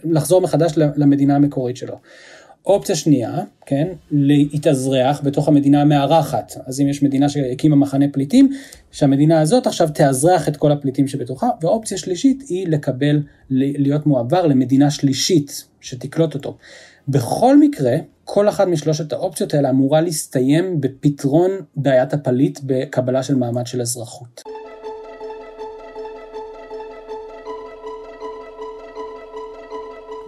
לחזור 0.03 0.41
מחדש 0.41 0.73
למדינה 0.77 1.35
המקורית 1.35 1.77
שלו. 1.77 1.95
אופציה 2.65 2.95
שנייה, 2.95 3.39
כן, 3.65 3.87
להתאזרח 4.11 5.21
בתוך 5.23 5.47
המדינה 5.47 5.81
המארחת. 5.81 6.53
אז 6.65 6.81
אם 6.81 6.87
יש 6.87 7.03
מדינה 7.03 7.29
שהקימה 7.29 7.75
מחנה 7.75 8.05
פליטים, 8.11 8.49
שהמדינה 8.91 9.41
הזאת 9.41 9.67
עכשיו 9.67 9.89
תאזרח 9.93 10.47
את 10.47 10.57
כל 10.57 10.71
הפליטים 10.71 11.07
שבתוכה, 11.07 11.49
ואופציה 11.61 11.97
שלישית 11.97 12.43
היא 12.49 12.67
לקבל, 12.67 13.21
להיות 13.49 14.05
מועבר 14.05 14.47
למדינה 14.47 14.91
שלישית 14.91 15.65
שתקלוט 15.81 16.33
אותו. 16.33 16.57
בכל 17.07 17.59
מקרה, 17.59 17.95
כל 18.25 18.49
אחת 18.49 18.67
משלושת 18.67 19.13
האופציות 19.13 19.53
האלה 19.53 19.69
אמורה 19.69 20.01
להסתיים 20.01 20.81
בפתרון 20.81 21.51
בעיית 21.75 22.13
הפליט 22.13 22.59
בקבלה 22.63 23.23
של 23.23 23.35
מעמד 23.35 23.67
של 23.67 23.81
אזרחות. 23.81 24.41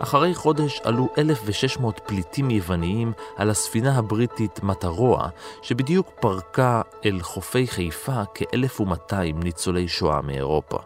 אחרי 0.03 0.35
חודש 0.35 0.81
עלו 0.83 1.07
1,600 1.17 2.01
פליטים 2.05 2.51
יווניים 2.51 3.11
על 3.37 3.49
הספינה 3.49 3.97
הבריטית 3.97 4.63
מטרוע, 4.63 5.29
שבדיוק 5.61 6.09
פרקה 6.19 6.81
אל 7.05 7.19
חופי 7.21 7.67
חיפה 7.67 8.21
כ-1,200 8.33 9.13
ניצולי 9.43 9.87
שואה 9.87 10.21
מאירופה. 10.21 10.77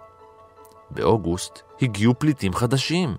באוגוסט 0.92 1.60
הגיעו 1.82 2.14
פליטים 2.20 2.54
חדשים. 2.54 3.16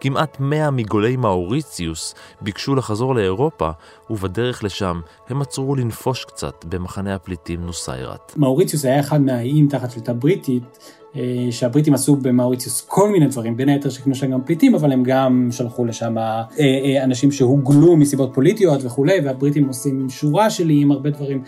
כמעט 0.00 0.36
100 0.40 0.70
מגולי 0.70 1.16
מאוריציוס 1.16 2.14
ביקשו 2.40 2.74
לחזור 2.74 3.14
לאירופה, 3.14 3.70
ובדרך 4.10 4.64
לשם 4.64 5.00
הם 5.28 5.42
עצרו 5.42 5.76
לנפוש 5.76 6.24
קצת 6.24 6.64
במחנה 6.64 7.14
הפליטים 7.14 7.60
נוסיירת. 7.60 8.32
מאוריציוס 8.36 8.84
היה 8.84 9.00
אחד 9.00 9.20
מהאיים 9.20 9.68
תחת 9.68 9.90
שליטה 9.90 10.12
בריטית, 10.12 10.78
שהבריטים 11.50 11.94
עשו 11.94 12.16
במאוריציוס 12.16 12.80
כל 12.80 13.08
מיני 13.08 13.26
דברים, 13.26 13.56
בין 13.56 13.68
היתר 13.68 13.90
שכנו 13.90 14.14
שם 14.14 14.30
גם 14.30 14.42
פליטים, 14.42 14.74
אבל 14.74 14.92
הם 14.92 15.02
גם 15.02 15.48
שלחו 15.50 15.84
לשם 15.84 16.18
אה, 16.18 16.42
אה, 16.58 17.04
אנשים 17.04 17.32
שהוגלו 17.32 17.96
מסיבות 17.96 18.30
פוליטיות 18.34 18.84
וכולי, 18.84 19.20
והבריטים 19.24 19.66
עושים 19.66 20.10
שורה 20.10 20.50
של 20.50 20.70
איים, 20.70 20.90
הרבה 20.90 21.10
דברים, 21.10 21.42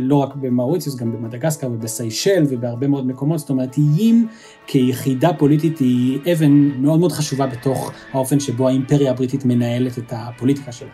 לא 0.00 0.16
רק 0.16 0.34
במאוריציוס, 0.34 0.96
גם 0.96 1.12
במדגסקר 1.12 1.66
ובסיישל 1.66 2.44
ובהרבה 2.48 2.88
מאוד 2.88 3.06
מקומות, 3.06 3.38
זאת 3.38 3.50
אומרת, 3.50 3.76
איים 3.78 4.28
כיחידה 4.66 5.32
פוליטית 5.32 5.78
היא 5.78 6.18
אבן 6.32 6.52
מאוד 6.52 7.00
מאוד 7.00 7.12
חשובה 7.12 7.46
בתוך 7.46 7.92
האופן 8.12 8.40
שבו 8.40 8.68
האימפריה 8.68 9.10
הבריטית 9.10 9.44
מנהלת 9.44 9.98
את 9.98 10.12
הפוליטיקה 10.16 10.72
שלה. 10.72 10.88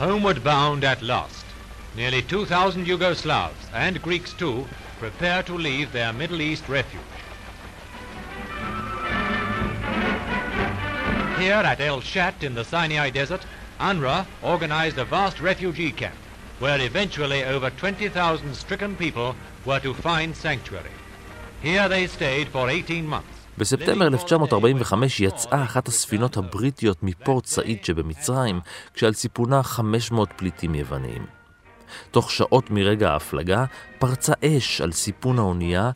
Homeward 0.00 0.44
bound 0.44 0.82
at 0.82 1.02
last, 1.02 1.45
nearly 1.96 2.22
2,000 2.22 2.86
Yugoslavs 2.86 3.72
and 3.72 4.02
Greeks 4.02 4.32
too 4.34 4.66
prepare 4.98 5.42
to 5.42 5.54
leave 5.54 5.92
their 5.92 6.12
Middle 6.12 6.40
East 6.40 6.68
refuge. 6.68 7.00
Here 11.38 11.62
at 11.72 11.80
El 11.80 12.00
Shat 12.00 12.42
in 12.42 12.54
the 12.54 12.64
Sinai 12.64 13.10
Desert, 13.10 13.44
UNRWA 13.80 14.26
organized 14.42 14.98
a 14.98 15.04
vast 15.04 15.40
refugee 15.40 15.92
camp 15.92 16.14
where 16.58 16.80
eventually 16.80 17.44
over 17.44 17.70
20,000 17.70 18.54
stricken 18.54 18.96
people 18.96 19.34
were 19.64 19.80
to 19.80 19.92
find 19.94 20.34
sanctuary. 20.34 20.96
Here 21.62 21.88
they 21.88 22.06
stayed 22.06 22.48
for 22.48 22.68
18 22.70 23.06
months. 23.06 23.36
בספטמבר 23.58 24.06
1945 24.06 25.20
יצאה 25.20 25.62
אחת 25.64 25.88
הספינות 25.88 26.36
הבריטיות 26.36 27.02
מפורט 27.02 27.46
סעיד 27.46 27.84
שבמצרים, 27.84 28.60
כשעל 28.94 29.12
סיפונה 29.12 29.62
500 29.62 30.32
פליטים 30.36 30.74
יווניים. 30.74 31.35
תוך 32.10 32.30
שעות 32.30 32.70
מרגע 32.70 33.10
ההפלגה 33.10 33.64
פרצה 33.98 34.32
אש 34.44 34.80
על 34.80 34.92
סיפון 34.92 35.38
האונייה, 35.38 35.90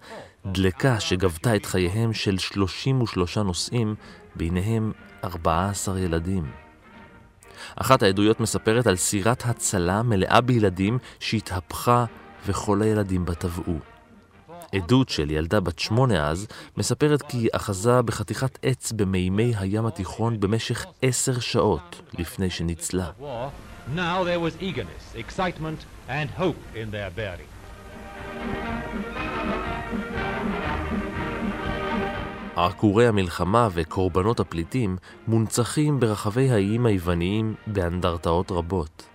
דלקה 0.46 1.00
שגבתה 1.00 1.56
את 1.56 1.66
חייהם 1.66 2.12
של 2.12 2.38
33 2.38 3.38
נוסעים, 3.38 3.94
ביניהם 4.36 4.92
14 5.24 6.00
ילדים. 6.00 6.50
אחת 7.76 8.02
העדויות 8.02 8.40
מספרת 8.40 8.86
על 8.86 8.96
סירת 8.96 9.42
הצלה 9.46 10.02
מלאה 10.02 10.40
בילדים 10.40 10.98
שהתהפכה 11.20 12.04
וכל 12.46 12.82
הילדים 12.82 13.24
בה 13.24 13.34
טבעו. 13.34 13.78
עדות 14.74 15.08
של 15.08 15.30
ילדה 15.30 15.60
בת 15.60 15.78
שמונה 15.78 16.28
אז 16.28 16.46
מספרת 16.76 17.22
כי 17.22 17.48
אחזה 17.52 18.02
בחתיכת 18.02 18.58
עץ 18.62 18.92
במימי 18.92 19.52
הים 19.56 19.86
התיכון 19.86 20.40
במשך 20.40 20.86
עשר 21.02 21.40
שעות 21.40 22.00
לפני 22.18 22.50
שניצלה. 22.50 23.10
Now 23.88 24.24
there 24.24 24.40
was 24.40 24.54
eagerness, 24.60 25.14
excitement 25.16 25.86
and 26.08 26.30
hope 26.30 26.60
in 26.74 26.90
their 26.90 27.10
bearing. 27.10 27.48
עקורי 32.56 33.06
המלחמה 33.06 33.68
וקורבנות 33.72 34.40
הפליטים 34.40 34.96
מונצחים 35.26 36.00
ברחבי 36.00 36.50
האיים 36.50 36.86
היווניים 36.86 37.54
באנדרטאות 37.66 38.50
רבות. 38.50 39.06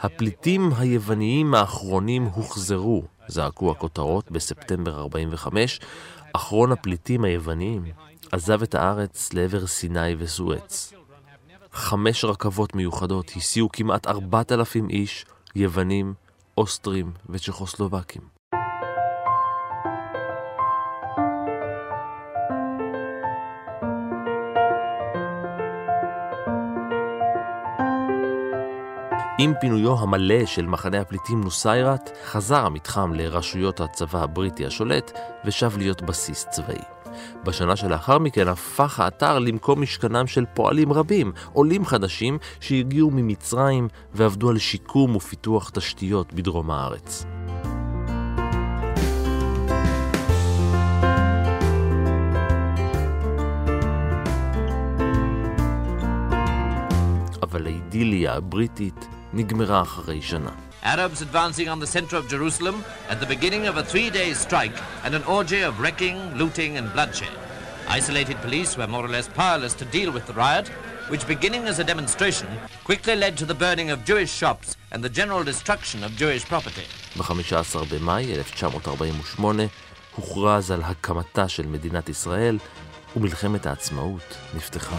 הפליטים 0.00 0.70
היווניים 0.78 1.54
האחרונים 1.54 2.24
הוחזרו, 2.24 3.02
זעקו 3.28 3.70
הכותרות 3.70 4.30
בספטמבר 4.30 5.00
45, 5.00 5.80
אחרון 6.32 6.72
הפליטים 6.72 7.24
היווניים 7.24 7.82
עזב 8.32 8.62
את 8.62 8.74
הארץ 8.74 9.32
לעבר 9.32 9.66
סיני 9.66 10.14
וסואץ. 10.18 10.92
חמש 11.72 12.24
רכבות 12.24 12.74
מיוחדות 12.74 13.32
הסיעו 13.36 13.68
כמעט 13.72 14.06
4,000 14.06 14.90
איש, 14.90 15.24
יוונים, 15.56 16.14
אוסטרים 16.58 17.12
וצ'כוסלובקים. 17.28 18.22
עם 29.42 29.54
פינויו 29.60 30.00
המלא 30.00 30.46
של 30.46 30.66
מחנה 30.66 31.00
הפליטים 31.00 31.40
נוסיירת, 31.40 32.10
חזר 32.24 32.66
המתחם 32.66 33.12
לרשויות 33.14 33.80
הצבא 33.80 34.22
הבריטי 34.22 34.66
השולט 34.66 35.18
ושב 35.44 35.78
להיות 35.78 36.02
בסיס 36.02 36.46
צבאי. 36.50 36.99
בשנה 37.44 37.76
שלאחר 37.76 38.18
מכן 38.18 38.48
הפך 38.48 39.00
האתר 39.00 39.38
למקום 39.38 39.82
משכנם 39.82 40.26
של 40.26 40.44
פועלים 40.54 40.92
רבים, 40.92 41.32
עולים 41.52 41.84
חדשים 41.84 42.38
שהגיעו 42.60 43.10
ממצרים 43.10 43.88
ועבדו 44.14 44.50
על 44.50 44.58
שיקום 44.58 45.16
ופיתוח 45.16 45.70
תשתיות 45.70 46.32
בדרום 46.32 46.70
הארץ. 46.70 47.24
אבל 57.42 57.66
האידיליה 57.66 58.34
הבריטית 58.34 59.08
נגמרה 59.32 59.82
אחרי 59.82 60.22
שנה. 60.22 60.69
Arabs 60.83 61.21
advancing 61.21 61.67
on 61.67 61.79
the 61.79 61.87
center 61.87 62.15
of 62.15 62.27
Jerusalem 62.27 62.83
at 63.09 63.19
the 63.19 63.25
beginning 63.25 63.65
of 63.67 63.77
a 63.77 63.83
three-day 63.83 64.33
strike 64.33 64.77
and 65.03 65.15
an 65.15 65.23
orgy 65.23 65.61
of 65.61 65.79
wrecking, 65.79 66.17
looting 66.35 66.77
and 66.77 66.91
bloodshed. 66.93 67.35
Isolated 67.87 68.37
police 68.37 68.77
were 68.77 68.87
more 68.87 69.05
or 69.05 69.09
less 69.09 69.27
powerless 69.27 69.73
to 69.75 69.85
deal 69.85 70.11
with 70.11 70.25
the 70.27 70.33
riot, 70.33 70.67
which 71.09 71.27
beginning 71.27 71.67
as 71.67 71.79
a 71.79 71.83
demonstration 71.83 72.47
quickly 72.83 73.15
led 73.15 73.35
to 73.37 73.45
the 73.45 73.53
burning 73.53 73.89
of 73.89 74.05
Jewish 74.05 74.31
shops 74.31 74.77
and 74.91 75.03
the 75.03 75.09
general 75.09 75.43
destruction 75.43 76.03
of 76.03 76.15
Jewish 76.15 76.45
property. 76.45 76.85
ב-15 77.17 77.77
במאי 77.89 78.33
1948 78.33 79.69
הוכרז 80.15 80.71
על 80.71 80.81
הקמתה 80.83 81.47
של 81.47 81.65
מדינת 81.67 82.09
ישראל 82.09 82.57
ומלחמת 83.15 83.65
העצמאות 83.65 84.37
נפתחה. 84.53 84.97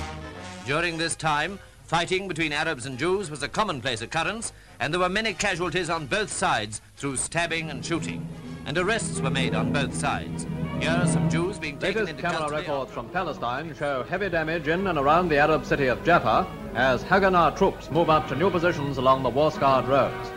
During 0.67 0.99
this 0.99 1.15
time, 1.17 1.59
Fighting 1.87 2.27
between 2.27 2.53
Arabs 2.53 2.85
and 2.85 2.99
Jews 2.99 3.31
was 3.31 3.45
a 3.45 3.49
commonplace 3.49 4.01
occurrence, 4.03 4.53
and 4.82 4.91
there 4.91 5.00
were 5.00 5.10
many 5.10 5.32
casualties 5.32 5.91
on 5.91 6.08
both 6.08 6.32
sides 6.32 6.82
through 6.98 7.15
stabbing 7.15 7.70
and 7.70 7.86
shooting. 7.86 8.28
And 8.65 8.76
arrests 8.76 9.20
were 9.20 9.30
made 9.30 9.54
on 9.54 9.72
both 9.72 9.94
sides. 9.94 10.48
Here 10.80 10.89
are 10.89 11.06
some 11.06 11.30
Jews 11.30 11.60
being 11.60 11.78
taken 11.78 12.06
Latest 12.06 12.10
into 12.10 12.22
camera 12.24 12.50
custody. 12.50 12.62
reports 12.62 12.91
from 12.91 13.08
Palestine 13.10 13.76
show 13.76 14.02
heavy 14.02 14.28
damage 14.28 14.67
in 14.67 14.88
and 14.88 14.98
around 14.98 15.30
the 15.30 15.38
Arab 15.38 15.65
city 15.65 15.86
of 15.86 16.04
Jaffa 16.04 16.48
as 16.74 17.04
Haganah 17.04 17.56
troops 17.56 17.91
move 17.91 18.10
up 18.10 18.28
to 18.30 18.36
new 18.36 18.50
positions 18.50 18.98
along 18.98 19.22
the 19.22 19.30
war-scarred 19.30 19.88
roads. 19.88 20.30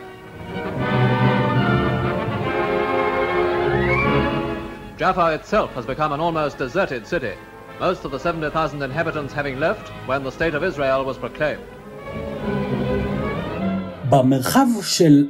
Jaffa 4.99 5.33
itself 5.33 5.71
has 5.71 5.87
become 5.87 6.11
an 6.11 6.19
almost 6.19 6.59
deserted 6.59 7.07
city, 7.07 7.33
most 7.79 8.05
of 8.05 8.11
the 8.11 8.19
70,000 8.19 8.83
inhabitants 8.83 9.33
having 9.33 9.59
left 9.59 9.89
when 10.07 10.23
the 10.23 10.31
state 10.31 10.53
of 10.53 10.63
Israel 10.63 11.03
was 11.03 11.17
proclaimed. 11.17 11.63
במרחב 14.09 14.67
של 14.81 15.27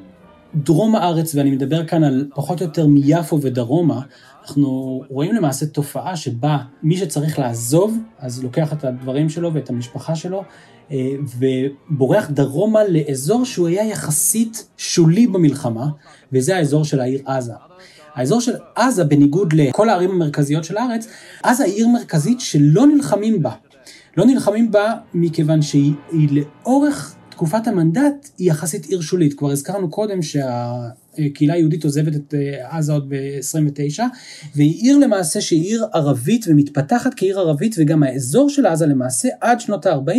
דרום 0.56 0.96
הארץ, 0.96 1.36
ואני 1.36 1.52
מדבר 1.52 1.86
כאן 1.86 2.04
על 2.04 2.28
פחות 2.36 2.62
או 2.62 2.66
יותר 2.66 2.88
מיפו 2.88 3.42
ודרומה, 3.42 4.02
אנחנו 4.42 5.04
רואים 5.10 5.36
למעשה 5.36 5.66
תופעה 5.66 6.16
שבה 6.16 6.58
מי 6.84 6.98
שצריך 6.98 7.40
לעזוב, 7.40 7.98
אז 8.20 8.44
לוקח 8.44 8.74
את 8.74 8.84
הדברים 8.84 9.30
שלו 9.30 9.54
ואת 9.54 9.70
המשפחה 9.70 10.16
שלו, 10.16 10.44
אה, 10.92 10.98
ובורח 11.40 12.30
דרומה 12.30 12.80
לאזור 12.90 13.46
שהוא 13.46 13.68
היה 13.68 13.86
יחסית 13.86 14.68
שולי 14.78 15.28
במלחמה, 15.28 15.88
וזה 16.34 16.58
האזור 16.58 16.86
של 16.86 17.00
העיר 17.00 17.22
עזה. 17.26 17.54
האזור 18.16 18.42
של 18.42 18.54
עזה, 18.76 19.04
בניגוד 19.04 19.54
לכל 19.54 19.90
הערים 19.90 20.12
המרכזיות 20.12 20.64
של 20.64 20.78
הארץ, 20.78 21.08
עזה 21.44 21.64
היא 21.64 21.74
עיר 21.74 21.88
מרכזית 21.88 22.40
שלא 22.42 22.88
נלחמים 22.88 23.44
בה. 23.44 23.52
לא 24.18 24.26
נלחמים 24.26 24.72
בה 24.72 24.94
מכיוון 25.14 25.62
שהיא 25.62 25.94
לאורך 26.32 27.16
תקופת 27.36 27.68
המנדט 27.68 28.30
היא 28.38 28.50
יחסית 28.50 28.86
עיר 28.86 29.02
שולית. 29.02 29.34
כבר 29.34 29.52
הזכרנו 29.52 29.90
קודם 29.90 30.20
שהקהילה 30.22 31.54
היהודית 31.54 31.84
עוזבת 31.84 32.16
את 32.16 32.34
עזה 32.70 32.94
עוד 32.94 33.10
ב-29, 33.10 34.00
והיא 34.56 34.82
עיר 34.82 34.98
למעשה 34.98 35.42
שהיא 35.42 35.62
עיר 35.62 35.86
ערבית 35.94 36.46
ומתפתחת 36.48 37.14
כעיר 37.16 37.40
ערבית, 37.40 37.76
וגם 37.78 38.04
האזור 38.04 38.50
של 38.50 38.66
עזה 38.66 38.86
למעשה 38.86 39.30
עד 39.42 39.60
שנות 39.60 39.86
ה-40 39.86 40.12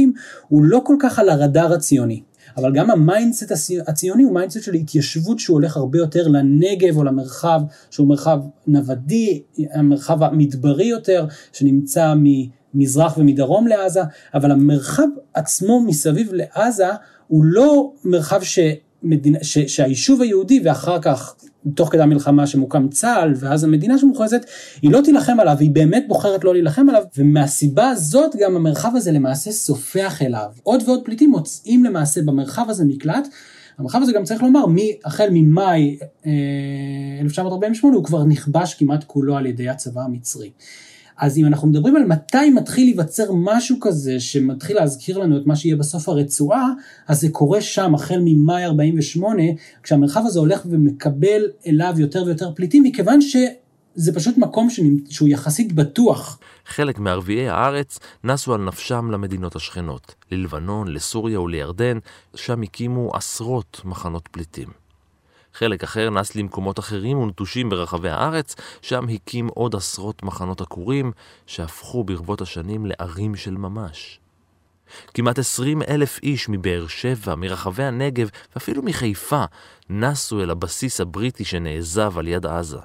הוא 0.49 0.65
לא 0.65 0.81
כל 0.85 0.97
כך 1.01 1.19
על 1.19 1.29
הרדאר 1.29 1.73
הציוני. 1.73 2.23
אבל 2.57 2.73
גם 2.73 2.91
ה 2.91 2.98
mindset 2.98 3.53
הציוני 3.87 4.23
הוא 4.23 4.35
mindset 4.35 4.63
של 4.63 4.75
התיישבות 4.75 5.39
שהוא 5.39 5.55
הולך 5.55 5.77
הרבה 5.77 5.99
יותר 5.99 6.29
לנגב 6.29 6.97
או 6.97 7.05
למרחב 7.05 7.61
שהוא 7.91 8.09
מרחב 8.09 8.39
נוודי, 8.67 9.43
המרחב 9.73 10.23
המדברי 10.23 10.85
יותר, 10.85 11.27
שנמצא 11.53 12.15
ממזרח 12.77 13.19
ומדרום 13.19 13.67
לעזה, 13.67 14.01
אבל 14.35 14.51
המרחב 14.51 15.07
עצמו 15.35 15.81
מסביב 15.81 16.31
לעזה 16.33 16.87
הוא 17.29 17.45
לא 17.45 17.93
מרחב 18.05 18.43
ש... 18.43 18.59
מדינה, 19.03 19.39
ש, 19.43 19.59
שהיישוב 19.59 20.23
היהודי 20.23 20.61
ואחר 20.65 20.99
כך 21.03 21.35
תוך 21.75 21.93
כדי 21.93 22.03
המלחמה 22.03 22.47
שמוקם 22.47 22.89
צה"ל 22.89 23.35
ואז 23.37 23.65
המדינה 23.65 23.99
שמוכרזת 23.99 24.47
היא 24.83 24.91
לא 24.91 25.01
תילחם 25.05 25.41
עליו 25.41 25.57
היא 25.61 25.71
באמת 25.71 26.05
בוחרת 26.09 26.45
לא 26.45 26.53
להילחם 26.53 26.89
עליו 26.89 27.03
ומהסיבה 27.19 27.89
הזאת 27.89 28.37
גם 28.41 28.57
המרחב 28.57 28.93
הזה 28.95 29.13
למעשה 29.13 29.53
סופח 29.53 30.23
אליו 30.23 30.49
עוד 30.63 30.83
ועוד 30.87 31.01
פליטים 31.05 31.31
מוצאים 31.31 31.85
למעשה 31.85 32.23
במרחב 32.23 32.67
הזה 32.69 32.85
מקלט 32.85 33.29
המרחב 33.79 34.03
הזה 34.03 34.13
גם 34.13 34.25
צריך 34.25 34.43
לומר 34.43 34.65
החל 35.05 35.29
ממאי 35.33 35.99
אה, 36.27 36.33
1948 37.21 37.97
הוא 37.97 38.05
כבר 38.05 38.25
נכבש 38.25 38.75
כמעט 38.75 39.05
כולו 39.05 39.37
על 39.37 39.47
ידי 39.47 39.69
הצבא 39.69 40.03
המצרי. 40.03 40.51
אז 41.17 41.39
אם 41.39 41.47
אנחנו 41.47 41.69
מדברים 41.69 41.97
על 41.97 42.05
מתי 42.05 42.51
מתחיל 42.51 42.85
להיווצר 42.85 43.33
משהו 43.33 43.77
כזה 43.81 44.21
שמתחיל 44.21 44.77
להזכיר 44.77 45.19
לנו 45.19 45.37
את 45.37 45.47
מה 45.47 45.57
שיהיה 45.57 45.77
בסוף 45.77 46.09
הרצועה, 46.09 46.73
אז 47.09 47.21
זה 47.21 47.29
קורה 47.29 47.61
שם 47.61 47.95
החל 47.95 48.19
ממאי 48.25 48.65
48, 48.65 49.43
כשהמרחב 49.83 50.23
הזה 50.27 50.39
הולך 50.39 50.63
ומקבל 50.71 51.43
אליו 51.67 51.95
יותר 51.99 52.23
ויותר 52.27 52.55
פליטים, 52.55 52.83
מכיוון 52.83 53.21
שזה 53.21 54.15
פשוט 54.15 54.39
מקום 54.39 54.69
שהוא 55.11 55.29
יחסית 55.29 55.73
בטוח. 55.73 56.39
חלק 56.67 56.99
מערביי 56.99 57.49
הארץ 57.49 57.99
נסו 58.25 58.55
על 58.55 58.61
נפשם 58.61 59.11
למדינות 59.11 59.57
השכנות, 59.57 60.15
ללבנון, 60.31 60.89
לסוריה 60.89 61.41
ולירדן, 61.41 61.99
שם 62.35 62.63
הקימו 62.63 63.11
עשרות 63.15 63.81
מחנות 63.85 64.29
פליטים. 64.33 64.86
חלק 65.59 65.83
אחר 65.83 66.11
נס 66.11 66.35
למקומות 66.35 66.79
אחרים 66.79 67.19
ונטושים 67.19 67.69
ברחבי 67.69 68.11
הארץ, 68.11 68.55
שם 68.83 69.09
הקים 69.09 69.49
עוד 69.49 69.75
עשרות 69.75 70.23
מחנות 70.23 70.61
עקורים, 70.61 71.13
שהפכו 71.47 72.05
ברבות 72.05 72.41
השנים 72.41 72.87
לערים 72.87 73.37
של 73.37 73.57
ממש. 73.57 74.21
כמעט 75.15 75.39
עשרים 75.39 75.83
אלף 75.83 76.19
איש 76.23 76.49
מבאר 76.49 76.87
שבע, 76.87 77.35
מרחבי 77.35 77.85
הנגב 77.85 78.29
ואפילו 78.55 78.83
מחיפה 78.83 79.45
נסו 79.91 80.41
אל 80.41 80.51
הבסיס 80.51 81.01
הבריטי 81.01 81.45
שנעזב 81.45 82.19
על 82.19 82.29
יד 82.29 82.47
עזה. 82.47 82.81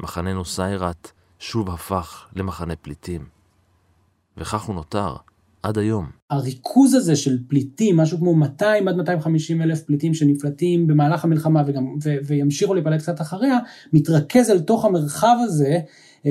מחננו 0.00 0.44
סיירת 0.44 1.12
שוב 1.38 1.70
הפך 1.70 2.26
למחנה 2.36 2.76
פליטים. 2.76 3.28
וכך 4.36 4.62
הוא 4.62 4.74
נותר 4.74 5.16
עד 5.62 5.78
היום. 5.78 6.06
הריכוז 6.30 6.94
הזה 6.94 7.16
של 7.16 7.38
פליטים, 7.48 7.96
משהו 7.96 8.18
כמו 8.18 8.34
200 8.34 8.88
עד 8.88 8.96
250 8.96 9.62
אלף 9.62 9.82
פליטים 9.82 10.14
שנפלטים 10.14 10.86
במהלך 10.86 11.24
המלחמה 11.24 11.62
וגם, 11.66 11.86
ו, 12.04 12.14
וימשיכו 12.26 12.74
להיפלט 12.74 13.00
קצת 13.00 13.20
אחריה, 13.20 13.58
מתרכז 13.92 14.50
אל 14.50 14.60
תוך 14.60 14.84
המרחב 14.84 15.36
הזה 15.44 15.78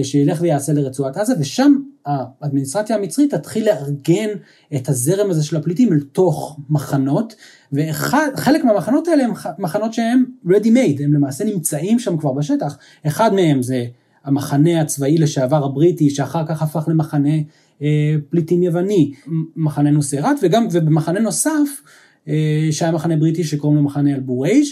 שילך 0.03 0.41
ויעשה 0.41 0.73
לרצועת 0.73 1.17
עזה, 1.17 1.33
ושם 1.39 1.75
האדמיניסטרציה 2.05 2.95
המצרית 2.95 3.33
תתחיל 3.33 3.65
לארגן 3.65 4.29
את 4.75 4.89
הזרם 4.89 5.29
הזה 5.29 5.43
של 5.43 5.57
הפליטים 5.57 5.93
אל 5.93 5.99
תוך 5.99 6.59
מחנות, 6.69 7.35
וחלק 7.73 8.63
מהמחנות 8.63 9.07
האלה 9.07 9.23
הם 9.23 9.31
מחנות 9.59 9.93
שהם 9.93 10.25
ready 10.45 10.67
made, 10.67 11.03
הם 11.03 11.13
למעשה 11.13 11.45
נמצאים 11.45 11.99
שם 11.99 12.17
כבר 12.17 12.33
בשטח, 12.33 12.77
אחד 13.07 13.33
מהם 13.33 13.61
זה 13.61 13.85
המחנה 14.23 14.81
הצבאי 14.81 15.17
לשעבר 15.17 15.65
הבריטי, 15.65 16.09
שאחר 16.09 16.45
כך 16.47 16.61
הפך 16.61 16.87
למחנה 16.87 17.33
פליטים 18.29 18.63
יווני, 18.63 19.11
מחנה 19.55 19.91
נוסרת, 19.91 20.37
וגם, 20.43 20.67
ובמחנה 20.71 21.19
נוסף, 21.19 21.81
שהיה 22.71 22.91
מחנה 22.91 23.17
בריטי 23.17 23.43
שקוראים 23.43 23.77
לו 23.77 23.83
מחנה 23.83 24.15
אל-בורייג', 24.15 24.65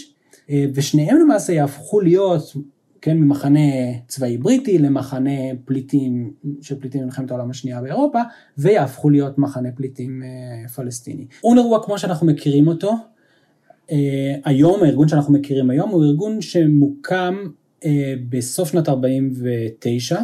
ושניהם 0.74 1.16
למעשה 1.20 1.52
יהפכו 1.52 2.00
להיות, 2.00 2.56
כן, 3.02 3.18
ממחנה 3.18 3.60
צבאי 4.08 4.38
בריטי 4.38 4.78
למחנה 4.78 5.30
פליטים, 5.64 6.32
של 6.60 6.80
פליטים 6.80 7.00
במלחמת 7.02 7.30
העולם 7.30 7.50
השנייה 7.50 7.82
באירופה, 7.82 8.18
ויהפכו 8.58 9.10
להיות 9.10 9.38
מחנה 9.38 9.68
פליטים 9.74 10.22
פלסטיני. 10.74 11.26
אונרווה 11.44 11.78
כמו 11.84 11.98
שאנחנו 11.98 12.26
מכירים 12.26 12.68
אותו, 12.68 12.94
היום, 14.44 14.82
הארגון 14.82 15.08
שאנחנו 15.08 15.32
מכירים 15.32 15.70
היום, 15.70 15.90
הוא 15.90 16.04
ארגון 16.04 16.40
שמוקם 16.40 17.34
אה, 17.44 17.50
בסוף 18.28 18.70
שנת 18.72 18.88
49, 18.88 20.20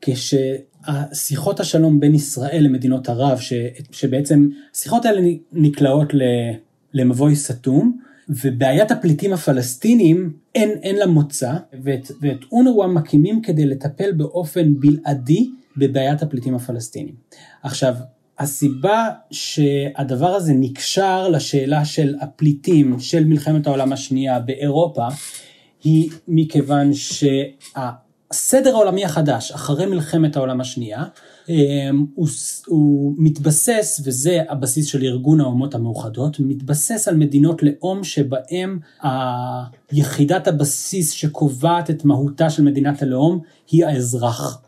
כששיחות 0.00 1.60
השלום 1.60 2.00
בין 2.00 2.14
ישראל 2.14 2.60
למדינות 2.60 3.08
ערב, 3.08 3.38
ש, 3.38 3.52
שבעצם 3.92 4.48
השיחות 4.74 5.04
האלה 5.04 5.20
נקלעות 5.52 6.12
למבוי 6.94 7.36
סתום, 7.36 7.98
ובעיית 8.28 8.90
הפליטים 8.90 9.32
הפלסטינים 9.32 10.32
אין, 10.54 10.70
אין 10.82 10.96
לה 10.96 11.06
מוצא, 11.06 11.52
ואת, 11.82 12.10
ואת 12.20 12.38
אונרווה 12.52 12.86
מקימים 12.86 13.42
כדי 13.42 13.66
לטפל 13.66 14.12
באופן 14.12 14.74
בלעדי 14.80 15.50
בבעיית 15.76 16.22
הפליטים 16.22 16.54
הפלסטינים. 16.54 17.14
עכשיו, 17.62 17.94
הסיבה 18.38 19.08
שהדבר 19.30 20.34
הזה 20.34 20.52
נקשר 20.54 21.28
לשאלה 21.28 21.84
של 21.84 22.14
הפליטים 22.20 23.00
של 23.00 23.24
מלחמת 23.24 23.66
העולם 23.66 23.92
השנייה 23.92 24.40
באירופה, 24.40 25.08
היא 25.84 26.10
מכיוון 26.28 26.90
שהסדר 26.94 28.74
העולמי 28.74 29.04
החדש 29.04 29.52
אחרי 29.52 29.86
מלחמת 29.86 30.36
העולם 30.36 30.60
השנייה 30.60 31.04
אמ, 31.48 32.06
הוא, 32.14 32.28
הוא 32.66 33.14
מתבסס, 33.18 34.00
וזה 34.04 34.42
הבסיס 34.48 34.86
של 34.86 35.02
ארגון 35.02 35.40
האומות 35.40 35.74
המאוחדות, 35.74 36.40
מתבסס 36.40 37.08
על 37.08 37.16
מדינות 37.16 37.62
לאום 37.62 38.04
שבהם 38.04 38.78
יחידת 39.92 40.48
הבסיס 40.48 41.10
שקובעת 41.10 41.90
את 41.90 42.04
מהותה 42.04 42.50
של 42.50 42.62
מדינת 42.62 43.02
הלאום 43.02 43.40
היא 43.70 43.86
האזרח. 43.86 44.62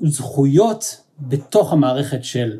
וזכויות 0.00 1.00
בתוך 1.20 1.72
המערכת 1.72 2.24
של 2.24 2.58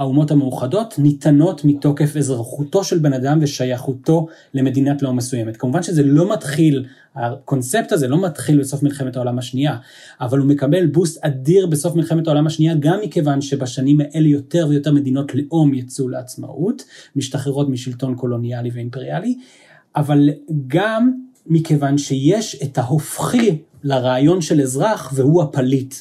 האומות 0.00 0.30
המאוחדות 0.30 0.94
ניתנות 0.98 1.64
מתוקף 1.64 2.16
אזרחותו 2.16 2.84
של 2.84 2.98
בן 2.98 3.12
אדם 3.12 3.38
ושייכותו 3.42 4.26
למדינת 4.54 5.02
לאום 5.02 5.16
מסוימת. 5.16 5.56
כמובן 5.56 5.82
שזה 5.82 6.02
לא 6.02 6.32
מתחיל, 6.32 6.86
הקונספט 7.14 7.92
הזה 7.92 8.08
לא 8.08 8.22
מתחיל 8.24 8.60
בסוף 8.60 8.82
מלחמת 8.82 9.16
העולם 9.16 9.38
השנייה, 9.38 9.76
אבל 10.20 10.38
הוא 10.38 10.46
מקבל 10.46 10.86
בוסט 10.86 11.24
אדיר 11.24 11.66
בסוף 11.66 11.94
מלחמת 11.94 12.26
העולם 12.26 12.46
השנייה, 12.46 12.74
גם 12.74 12.98
מכיוון 13.02 13.40
שבשנים 13.40 14.00
האלה 14.00 14.28
יותר 14.28 14.66
ויותר 14.70 14.92
מדינות 14.92 15.34
לאום 15.34 15.74
יצאו 15.74 16.08
לעצמאות, 16.08 16.84
משתחררות 17.16 17.68
משלטון 17.68 18.14
קולוניאלי 18.14 18.70
ואימפריאלי, 18.72 19.34
אבל 19.96 20.28
גם 20.66 21.12
מכיוון 21.46 21.98
שיש 21.98 22.62
את 22.62 22.78
ההופכי 22.78 23.58
לרעיון 23.84 24.40
של 24.40 24.60
אזרח 24.60 25.12
והוא 25.14 25.42
הפליט. 25.42 25.94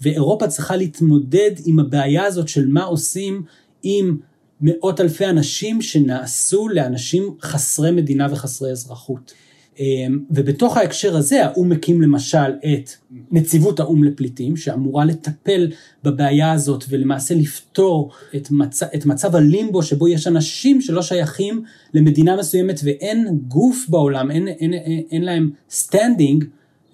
ואירופה 0.00 0.48
צריכה 0.48 0.76
להתמודד 0.76 1.50
עם 1.64 1.80
הבעיה 1.80 2.24
הזאת 2.24 2.48
של 2.48 2.68
מה 2.68 2.84
עושים 2.84 3.42
עם 3.82 4.16
מאות 4.60 5.00
אלפי 5.00 5.26
אנשים 5.26 5.82
שנעשו 5.82 6.68
לאנשים 6.68 7.34
חסרי 7.42 7.90
מדינה 7.90 8.26
וחסרי 8.30 8.70
אזרחות. 8.70 9.32
אמ, 9.78 10.18
ובתוך 10.30 10.76
ההקשר 10.76 11.16
הזה 11.16 11.46
האו"ם 11.46 11.68
מקים 11.68 12.02
למשל 12.02 12.38
את 12.38 12.90
נציבות 13.30 13.80
האו"ם 13.80 14.04
לפליטים 14.04 14.56
שאמורה 14.56 15.04
לטפל 15.04 15.70
בבעיה 16.04 16.52
הזאת 16.52 16.84
ולמעשה 16.88 17.34
לפתור 17.34 18.10
את, 18.36 18.50
מצ... 18.50 18.82
את 18.82 19.06
מצב 19.06 19.36
הלימבו 19.36 19.82
שבו 19.82 20.08
יש 20.08 20.26
אנשים 20.26 20.80
שלא 20.80 21.02
שייכים 21.02 21.62
למדינה 21.94 22.36
מסוימת 22.36 22.80
ואין 22.84 23.38
גוף 23.48 23.86
בעולם, 23.88 24.30
אין, 24.30 24.48
אין, 24.48 24.72
אין, 24.74 25.02
אין 25.10 25.22
להם 25.22 25.50
standing 25.70 26.44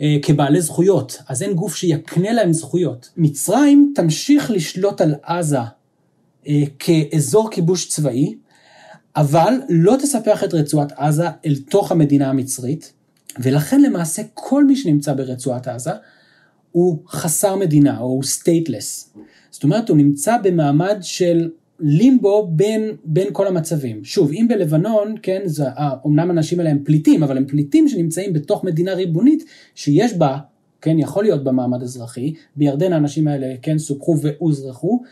אה, 0.00 0.16
כבעלי 0.22 0.60
זכויות, 0.60 1.18
אז 1.28 1.42
אין 1.42 1.54
גוף 1.54 1.76
שיקנה 1.76 2.32
להם 2.32 2.52
זכויות. 2.52 3.10
מצרים 3.16 3.92
תמשיך 3.94 4.50
לשלוט 4.50 5.00
על 5.00 5.14
עזה 5.22 5.58
אה, 6.48 6.62
כאזור 6.78 7.50
כיבוש 7.50 7.88
צבאי, 7.88 8.34
אבל 9.16 9.54
לא 9.68 9.96
תספח 10.02 10.44
את 10.44 10.54
רצועת 10.54 10.92
עזה 10.96 11.26
אל 11.46 11.54
תוך 11.68 11.92
המדינה 11.92 12.28
המצרית, 12.28 12.92
ולכן 13.38 13.82
למעשה 13.82 14.22
כל 14.34 14.64
מי 14.64 14.76
שנמצא 14.76 15.12
ברצועת 15.12 15.68
עזה 15.68 15.90
הוא 16.72 16.98
חסר 17.08 17.56
מדינה, 17.56 17.98
או 17.98 18.04
הוא 18.04 18.22
stateless. 18.22 19.14
זאת 19.50 19.64
אומרת, 19.64 19.88
הוא 19.88 19.96
נמצא 19.96 20.36
במעמד 20.42 20.98
של 21.02 21.50
לימבו 21.80 22.48
בין, 22.50 22.90
בין 23.04 23.28
כל 23.32 23.46
המצבים. 23.46 24.04
שוב, 24.04 24.30
אם 24.32 24.46
בלבנון, 24.48 25.14
כן, 25.22 25.40
זה, 25.44 25.64
אומנם 26.04 26.30
האנשים 26.30 26.58
האלה 26.58 26.70
הם 26.70 26.78
פליטים, 26.84 27.22
אבל 27.22 27.36
הם 27.36 27.46
פליטים 27.46 27.88
שנמצאים 27.88 28.32
בתוך 28.32 28.64
מדינה 28.64 28.94
ריבונית 28.94 29.44
שיש 29.74 30.14
בה, 30.14 30.38
כן, 30.80 30.98
יכול 30.98 31.24
להיות 31.24 31.44
בה 31.44 31.52
מעמד 31.52 31.82
אזרחי, 31.82 32.34
בירדן 32.56 32.92
האנשים 32.92 33.28
האלה, 33.28 33.54
כן, 33.62 33.78
סופחו 33.78 34.16
והוזרחו, 34.22 35.02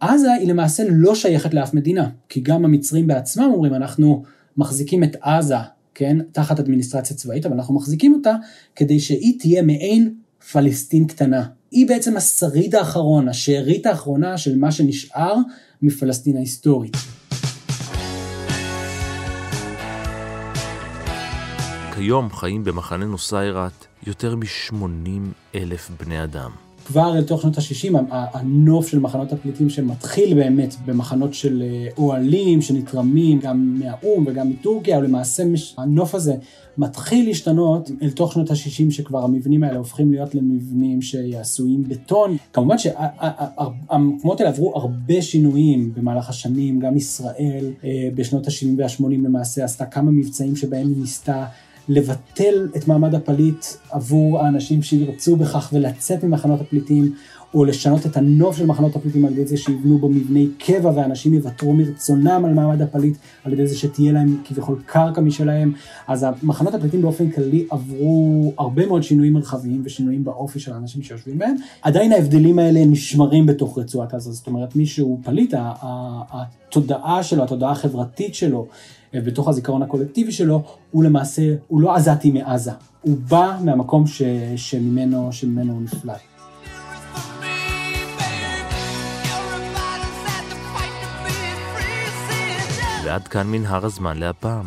עזה 0.00 0.32
היא 0.32 0.48
למעשה 0.48 0.82
לא 0.90 1.14
שייכת 1.14 1.54
לאף 1.54 1.74
מדינה, 1.74 2.08
כי 2.28 2.40
גם 2.40 2.64
המצרים 2.64 3.06
בעצמם 3.06 3.50
אומרים, 3.54 3.74
אנחנו 3.74 4.22
מחזיקים 4.56 5.04
את 5.04 5.16
עזה, 5.20 5.56
כן, 5.94 6.16
תחת 6.32 6.60
אדמיניסטרציה 6.60 7.16
צבאית, 7.16 7.46
אבל 7.46 7.54
אנחנו 7.54 7.74
מחזיקים 7.74 8.14
אותה 8.14 8.34
כדי 8.76 9.00
שהיא 9.00 9.40
תהיה 9.40 9.62
מעין 9.62 10.14
פלסטין 10.52 11.06
קטנה. 11.06 11.46
היא 11.76 11.88
בעצם 11.88 12.16
השריד 12.16 12.74
האחרון, 12.74 13.28
השארית 13.28 13.86
האחרונה 13.86 14.38
של 14.38 14.58
מה 14.58 14.72
שנשאר 14.72 15.34
מפלסטין 15.82 16.36
ההיסטורית. 16.36 16.96
כיום 21.94 22.30
חיים 22.30 22.64
במחנה 22.64 23.04
נוסיירת 23.04 23.86
יותר 24.06 24.36
מ-80 24.36 24.74
אלף 25.54 25.90
בני 26.00 26.24
אדם. 26.24 26.65
כבר 26.86 27.16
אל 27.16 27.24
תוך 27.24 27.42
שנות 27.42 27.58
ה-60, 27.58 27.94
הנוף 28.10 28.88
של 28.88 28.98
מחנות 28.98 29.32
הפליטים 29.32 29.70
שמתחיל 29.70 30.34
באמת 30.34 30.74
במחנות 30.86 31.34
של 31.34 31.62
אה, 31.62 31.88
אוהלים 31.98 32.62
שנתרמים 32.62 33.40
גם 33.40 33.78
מהאו"ם 33.78 34.24
וגם 34.26 34.50
מטורקיה, 34.50 34.98
ולמעשה 34.98 35.42
הנוף 35.78 36.14
הזה 36.14 36.34
מתחיל 36.78 37.26
להשתנות 37.28 37.90
אל 38.02 38.10
תוך 38.10 38.32
שנות 38.32 38.50
ה-60, 38.50 38.90
שכבר 38.90 39.24
המבנים 39.24 39.64
האלה 39.64 39.78
הופכים 39.78 40.10
להיות 40.10 40.34
למבנים 40.34 41.02
שעשויים 41.02 41.84
בטון. 41.88 42.36
כמובן 42.52 42.76
שהמקומות 42.78 44.40
האלה 44.40 44.50
עברו 44.50 44.76
הרבה 44.76 45.22
שינויים 45.22 45.92
במהלך 45.96 46.28
השנים, 46.28 46.80
גם 46.80 46.96
ישראל 46.96 47.70
אה, 47.84 48.08
בשנות 48.14 48.46
ה-70 48.46 48.66
וה-80 48.78 49.10
למעשה 49.10 49.64
עשתה 49.64 49.86
כמה 49.86 50.10
מבצעים 50.10 50.56
שבהם 50.56 50.88
היא 50.88 50.96
ניסתה 50.96 51.44
לבטל 51.88 52.68
את 52.76 52.88
מעמד 52.88 53.14
הפליט 53.14 53.64
עבור 53.90 54.40
האנשים 54.40 54.82
שירצו 54.82 55.36
בכך 55.36 55.70
ולצאת 55.72 56.24
ממחנות 56.24 56.60
הפליטים, 56.60 57.14
או 57.54 57.64
לשנות 57.64 58.06
את 58.06 58.16
הנוף 58.16 58.56
של 58.56 58.66
מחנות 58.66 58.96
הפליטים 58.96 59.24
על 59.24 59.32
ידי 59.32 59.46
זה 59.46 59.56
שיבנו 59.56 59.98
בו 59.98 60.08
מבני 60.08 60.46
קבע 60.58 60.92
ואנשים 60.94 61.34
יוותרו 61.34 61.72
מרצונם 61.72 62.42
על 62.44 62.54
מעמד 62.54 62.82
הפליט, 62.82 63.16
על 63.44 63.52
ידי 63.52 63.66
זה 63.66 63.76
שתהיה 63.76 64.12
להם 64.12 64.36
כביכול 64.44 64.82
קרקע 64.86 65.20
משלהם. 65.20 65.72
אז 66.08 66.26
מחנות 66.42 66.74
הפליטים 66.74 67.02
באופן 67.02 67.30
כללי 67.30 67.66
עברו 67.70 68.52
הרבה 68.58 68.86
מאוד 68.86 69.02
שינויים 69.02 69.32
מרחביים 69.32 69.82
ושינויים 69.84 70.24
באופי 70.24 70.60
של 70.60 70.72
האנשים 70.72 71.02
שיושבים 71.02 71.38
בהם. 71.38 71.56
עדיין 71.82 72.12
ההבדלים 72.12 72.58
האלה 72.58 72.84
נשמרים 72.84 73.46
בתוך 73.46 73.78
רצועת 73.78 74.14
עזה, 74.14 74.32
זאת 74.32 74.46
אומרת 74.46 74.76
מי 74.76 74.86
שהוא 74.86 75.18
פליט, 75.24 75.54
התודעה 75.58 77.22
שלו, 77.22 77.42
התודעה 77.42 77.70
החברתית 77.70 78.34
שלו, 78.34 78.66
בתוך 79.14 79.48
הזיכרון 79.48 79.82
הקולקטיבי 79.82 80.32
שלו, 80.32 80.62
הוא 80.90 81.04
למעשה, 81.04 81.54
הוא 81.68 81.80
לא 81.80 81.94
עזתי 81.94 82.30
מעזה, 82.30 82.70
הוא 83.02 83.16
בא 83.28 83.58
מהמקום 83.64 84.06
ש, 84.06 84.22
שממנו, 84.56 85.32
שממנו 85.32 85.72
הוא 85.72 85.82
נפלט. 85.82 86.35
ועד 93.06 93.28
כאן 93.28 93.46
מנהר 93.46 93.86
הזמן 93.86 94.16
להפעם. 94.16 94.66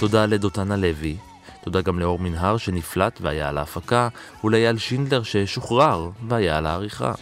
תודה 0.00 0.26
לדותנה 0.26 0.76
לוי, 0.76 1.16
תודה 1.64 1.80
גם 1.80 1.98
לאור 1.98 2.18
מנהר 2.18 2.56
שנפלט 2.56 3.18
והיה 3.20 3.48
על 3.48 3.58
ההפקה, 3.58 4.08
ולאייל 4.44 4.78
שינדלר 4.78 5.22
ששוחרר 5.22 6.10
והיה 6.28 6.58
על 6.58 6.66
העריכה. 6.66 7.12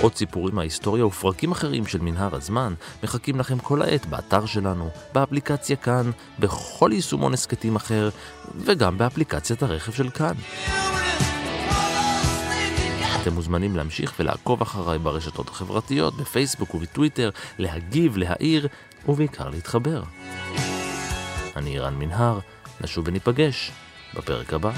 עוד 0.00 0.14
סיפורים 0.14 0.54
מההיסטוריה 0.54 1.06
ופרקים 1.06 1.52
אחרים 1.52 1.86
של 1.86 2.00
מנהר 2.00 2.34
הזמן 2.34 2.74
מחכים 3.02 3.40
לכם 3.40 3.58
כל 3.58 3.82
העת 3.82 4.06
באתר 4.06 4.46
שלנו, 4.46 4.90
באפליקציה 5.14 5.76
כאן, 5.76 6.10
בכל 6.38 6.90
יישומון 6.92 7.34
הסכתים 7.34 7.76
אחר, 7.76 8.08
וגם 8.56 8.98
באפליקציית 8.98 9.62
הרכב 9.62 9.92
של 9.92 10.10
כאן. 10.10 10.34
אתם 13.22 13.34
מוזמנים 13.34 13.76
להמשיך 13.76 14.14
ולעקוב 14.18 14.62
אחריי 14.62 14.98
ברשתות 14.98 15.48
החברתיות, 15.48 16.16
בפייסבוק 16.16 16.74
ובטוויטר, 16.74 17.30
להגיב, 17.58 18.16
להעיר, 18.16 18.68
ובעיקר 19.08 19.48
להתחבר. 19.48 20.02
אני 21.56 21.78
רן 21.78 21.94
מנהר, 21.94 22.38
נשוב 22.80 23.08
וניפגש 23.08 23.72
בפרק 24.14 24.52
הבא. 24.52 24.72